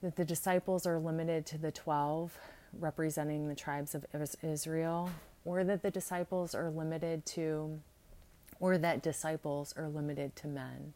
that 0.00 0.16
the 0.16 0.24
disciples 0.24 0.86
are 0.86 0.98
limited 0.98 1.46
to 1.46 1.58
the 1.58 1.72
12 1.72 2.38
representing 2.78 3.48
the 3.48 3.54
tribes 3.54 3.94
of 3.94 4.04
Israel, 4.42 5.10
or 5.44 5.64
that 5.64 5.82
the 5.82 5.90
disciples 5.90 6.54
are 6.54 6.70
limited 6.70 7.24
to, 7.26 7.80
or 8.60 8.78
that 8.78 9.02
disciples 9.02 9.74
are 9.76 9.88
limited 9.88 10.34
to 10.36 10.46
men. 10.46 10.92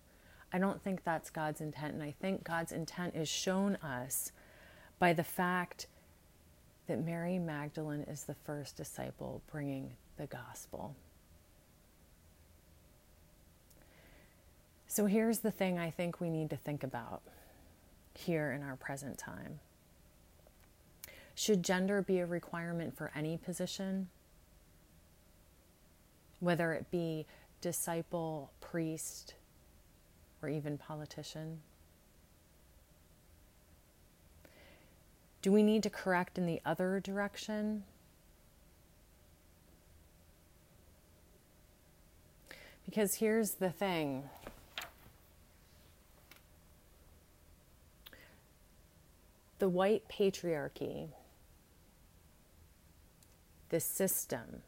I 0.53 0.59
don't 0.59 0.83
think 0.83 1.05
that's 1.05 1.31
God's 1.31 1.61
intent. 1.61 1.95
And 1.95 2.03
I 2.03 2.14
think 2.21 2.45
God's 2.45 2.73
intent 2.73 3.14
is 3.14 3.29
shown 3.29 3.77
us 3.77 4.33
by 4.99 5.12
the 5.12 5.25
fact 5.25 5.87
that 6.87 7.05
Mary 7.05 7.39
Magdalene 7.39 8.05
is 8.09 8.25
the 8.25 8.35
first 8.35 8.77
disciple 8.77 9.43
bringing 9.51 9.93
the 10.16 10.27
gospel. 10.27 10.97
So 14.91 15.05
here's 15.05 15.41
the 15.41 15.51
thing 15.51 15.78
I 15.78 15.91
think 15.91 16.18
we 16.18 16.30
need 16.30 16.49
to 16.49 16.57
think 16.57 16.82
about 16.82 17.20
here 18.14 18.51
in 18.53 18.62
our 18.62 18.74
present 18.74 19.18
time. 19.18 19.61
Should 21.34 21.62
gender 21.62 22.01
be 22.01 22.18
a 22.18 22.26
requirement 22.26 22.97
for 22.97 23.12
any 23.14 23.36
position? 23.36 24.09
Whether 26.41 26.72
it 26.72 26.91
be 26.91 27.26
disciple, 27.61 28.51
priest, 28.61 29.34
or 30.43 30.49
even 30.49 30.78
politician? 30.78 31.61
Do 35.43 35.53
we 35.53 35.62
need 35.62 35.82
to 35.82 35.91
correct 35.91 36.39
in 36.39 36.47
the 36.47 36.61
other 36.64 36.99
direction? 36.99 37.84
Because 42.84 43.16
here's 43.16 43.53
the 43.53 43.70
thing 43.70 44.24
the 49.59 49.69
white 49.69 50.09
patriarchy, 50.09 51.09
the 53.71 53.81
system 53.81 54.63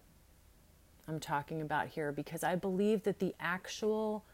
I'm 1.11 1.19
talking 1.19 1.61
about 1.61 1.89
here, 1.89 2.13
because 2.13 2.45
I 2.45 2.55
believe 2.55 3.03
that 3.03 3.19
the 3.19 3.35
actual 3.41 4.25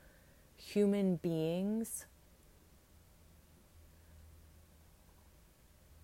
human 0.57 1.17
beings 1.17 2.05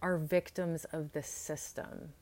are 0.00 0.16
victims 0.16 0.84
of 0.86 1.12
the 1.12 1.22
system. 1.22 2.14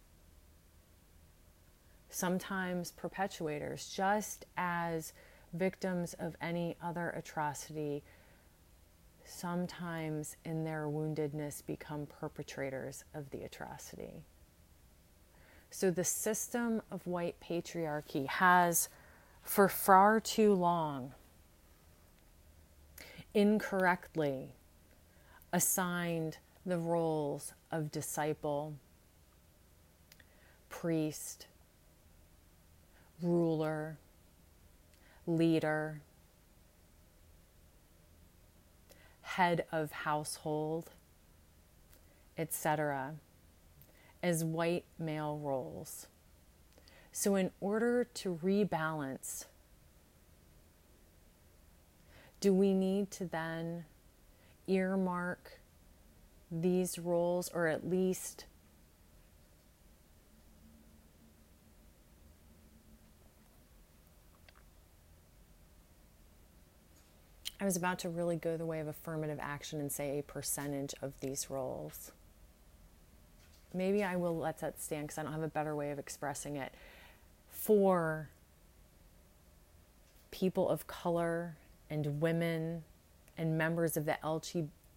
Sometimes 2.08 2.92
perpetuators, 2.92 3.94
just 3.94 4.46
as 4.56 5.12
victims 5.52 6.14
of 6.14 6.36
any 6.40 6.76
other 6.82 7.10
atrocity, 7.10 8.02
sometimes 9.30 10.36
in 10.44 10.64
their 10.64 10.86
woundedness 10.88 11.64
become 11.64 12.06
perpetrators 12.06 13.04
of 13.14 13.30
the 13.30 13.42
atrocity. 13.42 14.24
So 15.70 15.90
the 15.90 16.04
system 16.04 16.82
of 16.90 17.06
white 17.06 17.36
patriarchy 17.40 18.26
has, 18.26 18.88
for 19.42 19.68
far 19.68 20.18
too 20.18 20.52
long, 20.52 21.12
incorrectly 23.32 24.48
assigned 25.52 26.38
the 26.66 26.78
roles 26.78 27.52
of 27.70 27.92
disciple, 27.92 28.74
priest, 30.68 31.46
ruler, 33.22 33.96
leader, 35.26 36.00
head 39.36 39.64
of 39.70 39.92
household, 39.92 40.90
etc., 42.36 43.14
as 44.22 44.44
white 44.44 44.84
male 44.98 45.38
roles. 45.38 46.06
So, 47.12 47.34
in 47.36 47.50
order 47.60 48.04
to 48.04 48.38
rebalance 48.42 49.46
do 52.40 52.54
we 52.54 52.72
need 52.72 53.10
to 53.10 53.26
then 53.26 53.84
earmark 54.66 55.60
these 56.50 56.98
roles 56.98 57.50
or 57.50 57.66
at 57.66 57.88
least 57.88 58.46
I 67.60 67.64
was 67.64 67.76
about 67.76 67.98
to 68.00 68.08
really 68.08 68.36
go 68.36 68.56
the 68.56 68.64
way 68.64 68.80
of 68.80 68.88
affirmative 68.88 69.38
action 69.40 69.80
and 69.80 69.92
say 69.92 70.18
a 70.18 70.22
percentage 70.22 70.94
of 71.02 71.12
these 71.20 71.50
roles. 71.50 72.10
Maybe 73.74 74.02
I 74.02 74.16
will 74.16 74.36
let 74.36 74.60
that 74.60 74.80
stand 74.80 75.08
because 75.08 75.18
I 75.18 75.22
don't 75.24 75.32
have 75.32 75.42
a 75.42 75.48
better 75.48 75.76
way 75.76 75.90
of 75.90 75.98
expressing 75.98 76.56
it. 76.56 76.72
For 77.50 78.30
people 80.30 80.68
of 80.70 80.86
color 80.86 81.56
and 81.90 82.20
women 82.20 82.84
and 83.36 83.58
members 83.58 83.96
of 83.96 84.06
the 84.06 84.16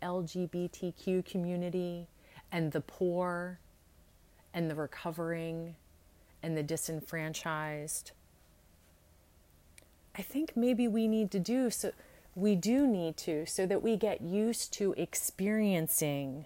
LGBTQ 0.01 1.25
community 1.25 2.07
and 2.51 2.71
the 2.71 2.81
poor 2.81 3.59
and 4.53 4.69
the 4.69 4.75
recovering 4.75 5.75
and 6.41 6.55
the 6.55 6.63
disenfranchised. 6.63 8.11
I 10.15 10.21
think 10.21 10.55
maybe 10.55 10.87
we 10.87 11.07
need 11.07 11.31
to 11.31 11.39
do 11.39 11.69
so 11.69 11.91
we 12.35 12.55
do 12.55 12.87
need 12.87 13.17
to 13.17 13.45
so 13.45 13.65
that 13.65 13.81
we 13.81 13.95
get 13.95 14.21
used 14.21 14.73
to 14.73 14.93
experiencing 14.97 16.45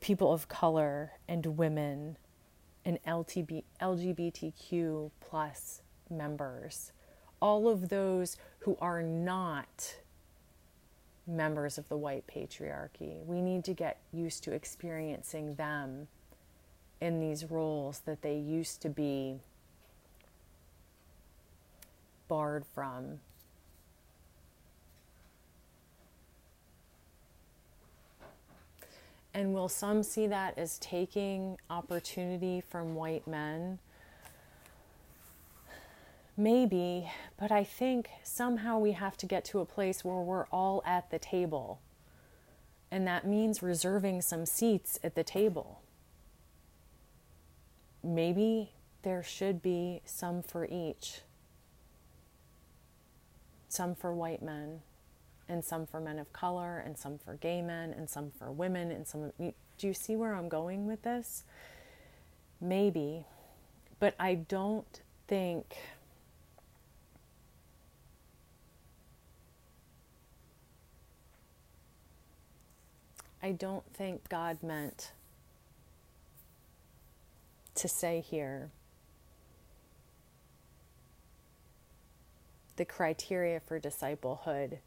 people 0.00 0.32
of 0.32 0.48
color 0.48 1.12
and 1.28 1.58
women 1.58 2.16
and 2.84 2.98
LGBTQ 3.04 5.10
plus 5.20 5.82
members 6.10 6.92
all 7.40 7.68
of 7.68 7.88
those 7.88 8.36
who 8.60 8.76
are 8.80 9.02
not 9.02 9.96
members 11.26 11.78
of 11.78 11.88
the 11.88 11.96
white 11.96 12.24
patriarchy. 12.26 13.24
We 13.24 13.40
need 13.40 13.64
to 13.64 13.74
get 13.74 14.00
used 14.12 14.42
to 14.44 14.52
experiencing 14.52 15.54
them 15.54 16.08
in 17.00 17.20
these 17.20 17.44
roles 17.44 18.00
that 18.00 18.22
they 18.22 18.36
used 18.36 18.82
to 18.82 18.88
be 18.88 19.40
barred 22.26 22.64
from. 22.66 23.20
And 29.34 29.54
will 29.54 29.68
some 29.68 30.02
see 30.02 30.26
that 30.26 30.58
as 30.58 30.78
taking 30.78 31.58
opportunity 31.70 32.60
from 32.60 32.94
white 32.94 33.26
men? 33.26 33.78
Maybe, 36.36 37.10
but 37.38 37.50
I 37.50 37.64
think 37.64 38.08
somehow 38.22 38.78
we 38.78 38.92
have 38.92 39.16
to 39.18 39.26
get 39.26 39.44
to 39.46 39.60
a 39.60 39.64
place 39.64 40.04
where 40.04 40.20
we're 40.20 40.46
all 40.46 40.82
at 40.86 41.10
the 41.10 41.18
table. 41.18 41.80
And 42.90 43.06
that 43.06 43.26
means 43.26 43.62
reserving 43.62 44.22
some 44.22 44.46
seats 44.46 44.98
at 45.02 45.14
the 45.14 45.24
table. 45.24 45.82
Maybe 48.02 48.72
there 49.02 49.22
should 49.22 49.60
be 49.60 50.00
some 50.04 50.42
for 50.42 50.66
each 50.66 51.20
some 53.68 53.94
for 53.94 54.12
white 54.12 54.42
men, 54.42 54.80
and 55.48 55.64
some 55.64 55.86
for 55.86 56.00
men 56.00 56.18
of 56.18 56.32
color, 56.32 56.78
and 56.78 56.98
some 56.98 57.18
for 57.18 57.34
gay 57.34 57.62
men, 57.62 57.92
and 57.92 58.08
some 58.08 58.30
for 58.38 58.50
women, 58.52 58.90
and 58.90 59.06
some. 59.06 59.32
Do 59.38 59.86
you 59.86 59.94
see 59.94 60.16
where 60.16 60.34
I'm 60.34 60.48
going 60.48 60.86
with 60.86 61.02
this? 61.02 61.44
Maybe, 62.60 63.24
but 64.00 64.14
I 64.18 64.34
don't 64.34 65.00
think. 65.26 65.76
I 73.40 73.52
don't 73.52 73.84
think 73.94 74.28
God 74.28 74.62
meant 74.62 75.12
to 77.76 77.86
say 77.86 78.20
here 78.20 78.70
the 82.76 82.84
criteria 82.84 83.60
for 83.60 83.78
disciplehood 83.78 84.78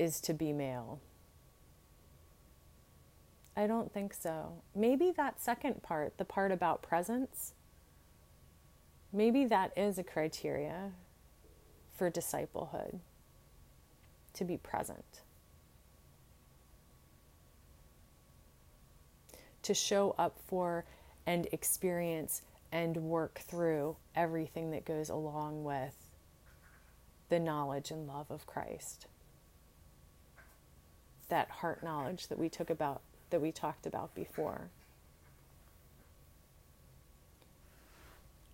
is 0.00 0.18
to 0.22 0.32
be 0.32 0.50
male. 0.50 0.98
I 3.54 3.66
don't 3.66 3.92
think 3.92 4.14
so. 4.14 4.62
Maybe 4.74 5.12
that 5.12 5.38
second 5.40 5.82
part, 5.82 6.16
the 6.16 6.24
part 6.24 6.50
about 6.50 6.80
presence, 6.80 7.52
maybe 9.12 9.44
that 9.44 9.76
is 9.76 9.98
a 9.98 10.02
criteria 10.02 10.92
for 11.94 12.10
disciplehood 12.10 13.00
to 14.32 14.44
be 14.44 14.56
present. 14.56 15.20
To 19.64 19.74
show 19.74 20.14
up 20.16 20.38
for 20.46 20.86
and 21.26 21.46
experience 21.52 22.40
and 22.72 22.96
work 22.96 23.40
through 23.46 23.96
everything 24.16 24.70
that 24.70 24.86
goes 24.86 25.10
along 25.10 25.62
with 25.62 25.94
the 27.28 27.38
knowledge 27.38 27.90
and 27.90 28.06
love 28.06 28.30
of 28.30 28.46
Christ. 28.46 29.06
That 31.30 31.50
heart 31.50 31.82
knowledge 31.82 32.28
that 32.28 32.38
we 32.38 32.48
took 32.48 32.70
about 32.70 33.00
that 33.30 33.40
we 33.40 33.50
talked 33.50 33.86
about 33.86 34.14
before. 34.14 34.68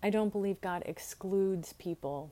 I 0.01 0.09
don't 0.09 0.31
believe 0.31 0.61
God 0.61 0.83
excludes 0.85 1.73
people. 1.73 2.31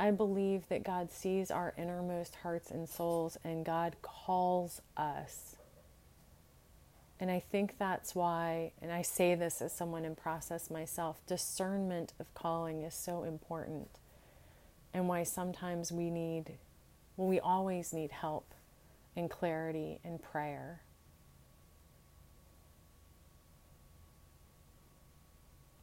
I 0.00 0.10
believe 0.10 0.68
that 0.68 0.82
God 0.82 1.12
sees 1.12 1.50
our 1.50 1.74
innermost 1.76 2.36
hearts 2.36 2.70
and 2.70 2.88
souls 2.88 3.36
and 3.44 3.64
God 3.64 3.96
calls 4.02 4.80
us 4.96 5.56
and 7.20 7.30
I 7.30 7.40
think 7.40 7.78
that's 7.78 8.14
why, 8.14 8.72
and 8.82 8.92
I 8.92 9.02
say 9.02 9.34
this 9.34 9.62
as 9.62 9.72
someone 9.72 10.04
in 10.04 10.14
process 10.16 10.70
myself, 10.70 11.24
discernment 11.26 12.12
of 12.18 12.32
calling 12.34 12.82
is 12.82 12.94
so 12.94 13.22
important. 13.22 13.88
And 14.94 15.08
why 15.08 15.24
sometimes 15.24 15.92
we 15.92 16.08
need, 16.08 16.52
well, 17.16 17.28
we 17.28 17.40
always 17.40 17.92
need 17.92 18.12
help 18.12 18.54
and 19.16 19.28
clarity 19.28 20.00
and 20.04 20.22
prayer. 20.22 20.80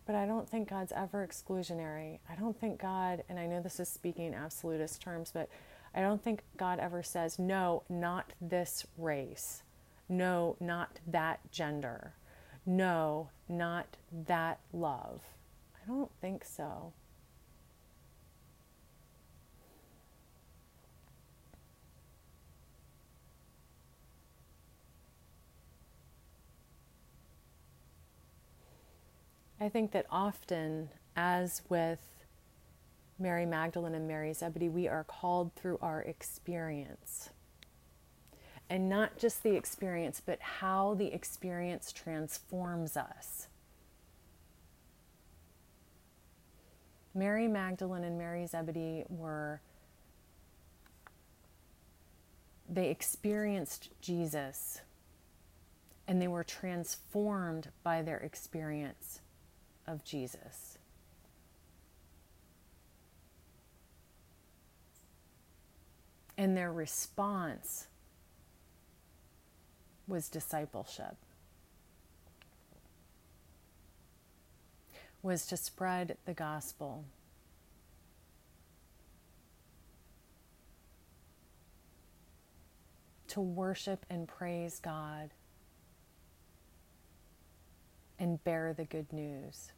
But 0.07 0.16
I 0.16 0.26
don't 0.26 0.49
think 0.49 0.70
God's 0.70 0.91
ever 0.93 1.28
exclusionary. 1.28 2.20
I 2.28 2.36
don't 2.36 2.59
think 2.59 2.82
God, 2.82 3.24
and 3.30 3.38
I 3.38 3.45
know 3.45 3.62
this 3.62 3.80
is 3.80 3.89
speaking 3.89 4.26
in 4.26 4.34
absolutist 4.34 5.01
terms, 5.01 5.32
but 5.32 5.49
I 5.93 6.01
don't 6.01 6.24
think 6.24 6.41
God 6.57 6.80
ever 6.80 7.03
says, 7.03 7.38
no, 7.38 7.84
not 7.89 8.34
this 8.41 8.88
race 8.97 9.62
no, 10.12 10.57
not 10.59 10.99
that 11.07 11.39
gender. 11.51 12.14
No, 12.66 13.30
not 13.47 13.95
that 14.28 14.59
love. 14.74 15.22
I 15.74 15.88
don't 15.88 16.12
think 16.20 16.43
so. 16.43 16.91
I 29.62 29.70
think 29.70 29.91
that 29.91 30.07
often, 30.09 30.89
as 31.16 31.62
with 31.70 31.99
Mary 33.20 33.45
Magdalene 33.45 33.93
and 33.93 34.07
Mary 34.07 34.34
Zebedee, 34.34 34.70
we 34.70 34.88
are 34.88 35.03
called 35.03 35.53
through 35.53 35.78
our 35.84 36.01
experience 36.01 37.30
and 38.72 38.89
not 38.89 39.20
just 39.20 39.43
the 39.43 39.55
experience, 39.55 40.20
but 40.26 40.39
how 40.39 40.95
the 40.95 41.14
experience 41.14 41.91
transforms 41.91 42.97
us. 42.97 43.47
Mary 47.14 47.47
Magdalene 47.47 48.03
and 48.03 48.18
Mary 48.18 48.47
Zebedee 48.47 49.03
were, 49.09 49.62
they 52.68 52.89
experienced 52.89 53.89
Jesus 54.01 54.82
and 56.07 56.20
they 56.20 56.28
were 56.28 56.43
transformed 56.43 57.68
by 57.84 58.01
their 58.01 58.18
experience 58.18 59.20
of 59.92 60.04
Jesus. 60.04 60.78
And 66.38 66.58
their 66.58 66.72
response 66.72 67.88
was 70.08 70.30
discipleship, 70.30 71.16
was 75.22 75.46
to 75.48 75.58
spread 75.58 76.18
the 76.26 76.34
gospel. 76.34 77.04
To 83.28 83.42
worship 83.42 84.06
and 84.10 84.28
praise 84.28 84.80
God 84.80 85.30
and 88.20 88.44
bear 88.44 88.74
the 88.74 88.84
good 88.84 89.12
news. 89.14 89.72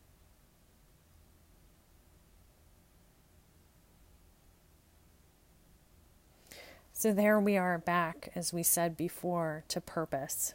So 7.04 7.12
there 7.12 7.38
we 7.38 7.58
are 7.58 7.80
back, 7.80 8.30
as 8.34 8.54
we 8.54 8.64
said 8.64 8.96
before, 8.96 9.66
to 9.68 9.82
purpose. 9.82 10.54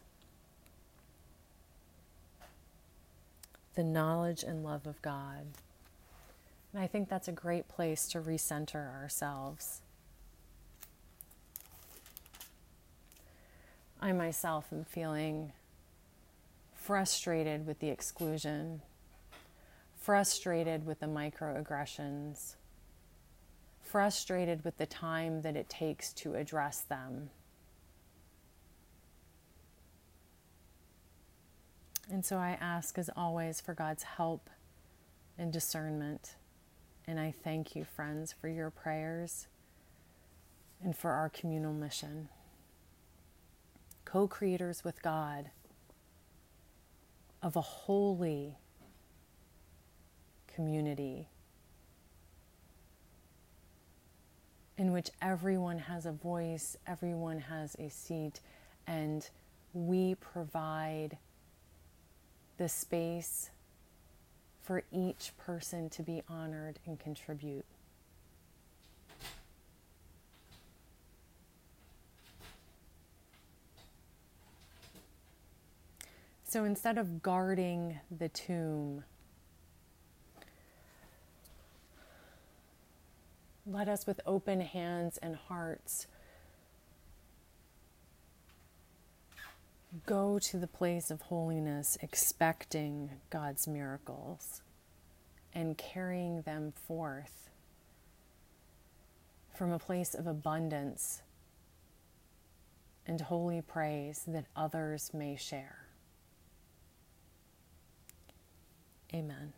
The 3.74 3.84
knowledge 3.84 4.44
and 4.44 4.64
love 4.64 4.86
of 4.86 5.02
God. 5.02 5.44
And 6.72 6.82
I 6.82 6.86
think 6.86 7.10
that's 7.10 7.28
a 7.28 7.32
great 7.32 7.68
place 7.68 8.08
to 8.12 8.22
recenter 8.22 8.90
ourselves. 8.90 9.82
I 14.00 14.12
myself 14.12 14.68
am 14.72 14.84
feeling 14.84 15.52
frustrated 16.74 17.66
with 17.66 17.80
the 17.80 17.90
exclusion, 17.90 18.80
frustrated 20.00 20.86
with 20.86 21.00
the 21.00 21.08
microaggressions 21.08 22.54
frustrated 23.88 24.64
with 24.64 24.76
the 24.76 24.86
time 24.86 25.42
that 25.42 25.56
it 25.56 25.68
takes 25.68 26.12
to 26.12 26.34
address 26.34 26.80
them. 26.80 27.30
And 32.10 32.24
so 32.24 32.36
I 32.36 32.56
ask, 32.60 32.98
as 32.98 33.10
always, 33.16 33.60
for 33.60 33.74
God's 33.74 34.02
help 34.02 34.48
and 35.36 35.52
discernment. 35.52 36.36
And 37.06 37.18
I 37.18 37.34
thank 37.44 37.74
you, 37.74 37.84
friends, 37.84 38.34
for 38.38 38.48
your 38.48 38.70
prayers 38.70 39.46
and 40.82 40.96
for 40.96 41.10
our 41.10 41.28
communal 41.28 41.72
mission. 41.72 42.28
Co 44.04 44.26
creators 44.26 44.84
with 44.84 45.02
God 45.02 45.50
of 47.42 47.56
a 47.56 47.60
holy 47.60 48.56
community 50.46 51.28
in 54.78 54.92
which 54.92 55.10
everyone 55.20 55.78
has 55.80 56.06
a 56.06 56.12
voice, 56.12 56.76
everyone 56.86 57.40
has 57.40 57.74
a 57.80 57.90
seat, 57.90 58.40
and 58.86 59.28
we 59.74 60.14
provide 60.14 61.18
the 62.56 62.68
space 62.68 63.50
for 64.62 64.84
each 64.92 65.32
person 65.36 65.90
to 65.90 66.02
be 66.02 66.22
honored 66.28 66.78
and 66.86 66.98
contribute. 67.00 67.64
So 76.44 76.64
instead 76.64 76.96
of 76.98 77.20
guarding 77.20 77.98
the 78.16 78.28
tomb, 78.28 79.04
let 83.70 83.88
us 83.88 84.06
with 84.06 84.20
open 84.24 84.60
hands 84.60 85.18
and 85.18 85.36
hearts 85.36 86.06
go 90.06 90.38
to 90.38 90.56
the 90.58 90.66
place 90.66 91.10
of 91.10 91.22
holiness 91.22 91.98
expecting 92.02 93.10
God's 93.30 93.66
miracles 93.66 94.62
and 95.54 95.76
carrying 95.76 96.42
them 96.42 96.72
forth 96.86 97.50
from 99.54 99.72
a 99.72 99.78
place 99.78 100.14
of 100.14 100.26
abundance 100.26 101.22
and 103.06 103.20
holy 103.22 103.60
praise 103.60 104.22
that 104.26 104.44
others 104.54 105.10
may 105.12 105.36
share. 105.36 105.86
Amen. 109.12 109.52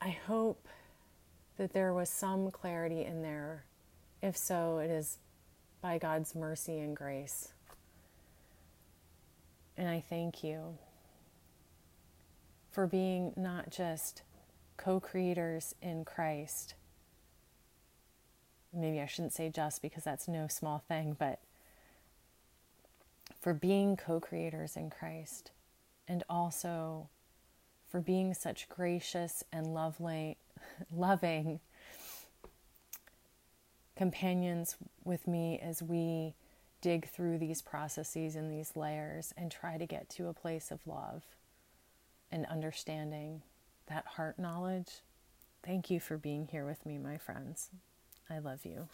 I 0.00 0.10
hope 0.10 0.68
that 1.56 1.72
there 1.72 1.92
was 1.92 2.10
some 2.10 2.50
clarity 2.50 3.04
in 3.04 3.22
there. 3.22 3.64
If 4.22 4.36
so, 4.36 4.78
it 4.78 4.90
is 4.90 5.18
by 5.80 5.98
God's 5.98 6.34
mercy 6.34 6.78
and 6.78 6.96
grace. 6.96 7.52
And 9.76 9.88
I 9.88 10.00
thank 10.00 10.42
you 10.42 10.78
for 12.70 12.86
being 12.86 13.32
not 13.36 13.70
just 13.70 14.22
co 14.76 15.00
creators 15.00 15.74
in 15.80 16.04
Christ. 16.04 16.74
Maybe 18.72 19.00
I 19.00 19.06
shouldn't 19.06 19.32
say 19.32 19.48
just 19.48 19.80
because 19.80 20.04
that's 20.04 20.28
no 20.28 20.46
small 20.48 20.82
thing, 20.86 21.16
but 21.18 21.40
for 23.40 23.54
being 23.54 23.96
co 23.96 24.20
creators 24.20 24.76
in 24.76 24.90
Christ 24.90 25.52
and 26.08 26.22
also 26.28 27.08
for 27.88 28.00
being 28.00 28.34
such 28.34 28.68
gracious 28.68 29.44
and 29.52 29.74
lovely, 29.74 30.36
loving 30.94 31.60
companions 33.96 34.76
with 35.04 35.26
me 35.26 35.58
as 35.62 35.82
we 35.82 36.34
dig 36.82 37.08
through 37.08 37.38
these 37.38 37.62
processes 37.62 38.36
and 38.36 38.50
these 38.50 38.76
layers 38.76 39.32
and 39.36 39.50
try 39.50 39.78
to 39.78 39.86
get 39.86 40.08
to 40.10 40.28
a 40.28 40.34
place 40.34 40.70
of 40.70 40.86
love 40.86 41.24
and 42.30 42.44
understanding 42.46 43.42
that 43.88 44.04
heart 44.06 44.38
knowledge. 44.38 45.00
Thank 45.64 45.90
you 45.90 45.98
for 45.98 46.16
being 46.18 46.46
here 46.46 46.66
with 46.66 46.84
me, 46.84 46.98
my 46.98 47.16
friends. 47.16 47.70
I 48.28 48.38
love 48.38 48.64
you. 48.64 48.88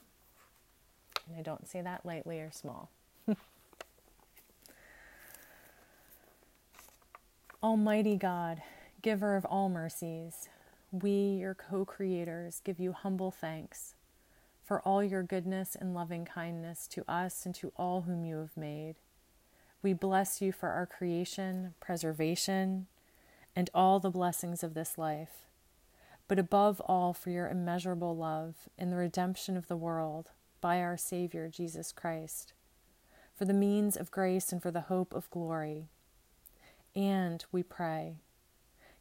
And 1.29 1.37
I 1.39 1.43
don't 1.43 1.69
say 1.69 1.81
that 1.83 2.07
lightly 2.07 2.41
or 2.41 2.51
small. 2.51 2.91
Almighty 7.63 8.17
God, 8.17 8.63
giver 9.03 9.37
of 9.37 9.45
all 9.45 9.69
mercies, 9.69 10.49
we, 10.91 11.11
your 11.11 11.55
co 11.55 11.85
creators, 11.85 12.61
give 12.65 12.79
you 12.79 12.93
humble 12.93 13.31
thanks 13.31 13.95
for 14.65 14.81
all 14.83 15.03
your 15.03 15.23
goodness 15.23 15.77
and 15.79 15.95
loving 15.95 16.25
kindness 16.25 16.87
to 16.87 17.05
us 17.11 17.45
and 17.45 17.55
to 17.57 17.73
all 17.77 18.03
whom 18.03 18.25
you 18.25 18.37
have 18.37 18.57
made. 18.57 18.95
We 19.83 19.93
bless 19.93 20.41
you 20.41 20.53
for 20.53 20.69
our 20.69 20.87
creation, 20.87 21.75
preservation, 21.81 22.87
and 23.57 23.69
all 23.75 23.99
the 23.99 24.11
blessings 24.11 24.63
of 24.63 24.75
this 24.75 24.97
life, 24.97 25.49
but 26.29 26.39
above 26.39 26.81
all 26.83 27.13
for 27.13 27.31
your 27.31 27.49
immeasurable 27.49 28.17
love 28.17 28.69
in 28.79 28.91
the 28.91 28.97
redemption 28.97 29.57
of 29.57 29.67
the 29.67 29.77
world 29.77 30.31
by 30.61 30.81
our 30.81 30.97
Savior 30.97 31.49
Jesus 31.49 31.91
Christ, 31.91 32.53
for 33.35 33.45
the 33.45 33.53
means 33.53 33.97
of 33.97 34.13
grace 34.13 34.53
and 34.53 34.63
for 34.63 34.71
the 34.71 34.83
hope 34.83 35.13
of 35.13 35.29
glory 35.31 35.89
and 36.95 37.45
we 37.51 37.63
pray, 37.63 38.17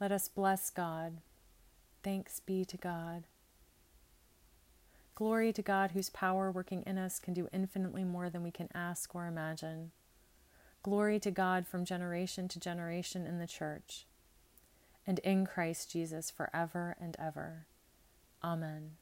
Let 0.00 0.12
us 0.12 0.28
bless 0.28 0.70
God. 0.70 1.18
Thanks 2.02 2.40
be 2.40 2.64
to 2.64 2.76
God. 2.76 3.24
Glory 5.14 5.52
to 5.52 5.62
God, 5.62 5.90
whose 5.90 6.10
power 6.10 6.50
working 6.50 6.84
in 6.86 6.96
us 6.96 7.18
can 7.18 7.34
do 7.34 7.48
infinitely 7.52 8.04
more 8.04 8.30
than 8.30 8.44
we 8.44 8.52
can 8.52 8.68
ask 8.72 9.12
or 9.14 9.26
imagine. 9.26 9.90
Glory 10.84 11.18
to 11.18 11.32
God 11.32 11.66
from 11.66 11.84
generation 11.84 12.46
to 12.46 12.60
generation 12.60 13.26
in 13.26 13.40
the 13.40 13.46
church 13.48 14.06
and 15.04 15.18
in 15.20 15.44
Christ 15.44 15.90
Jesus 15.90 16.30
forever 16.30 16.96
and 17.00 17.16
ever. 17.18 17.66
Amen. 18.44 18.92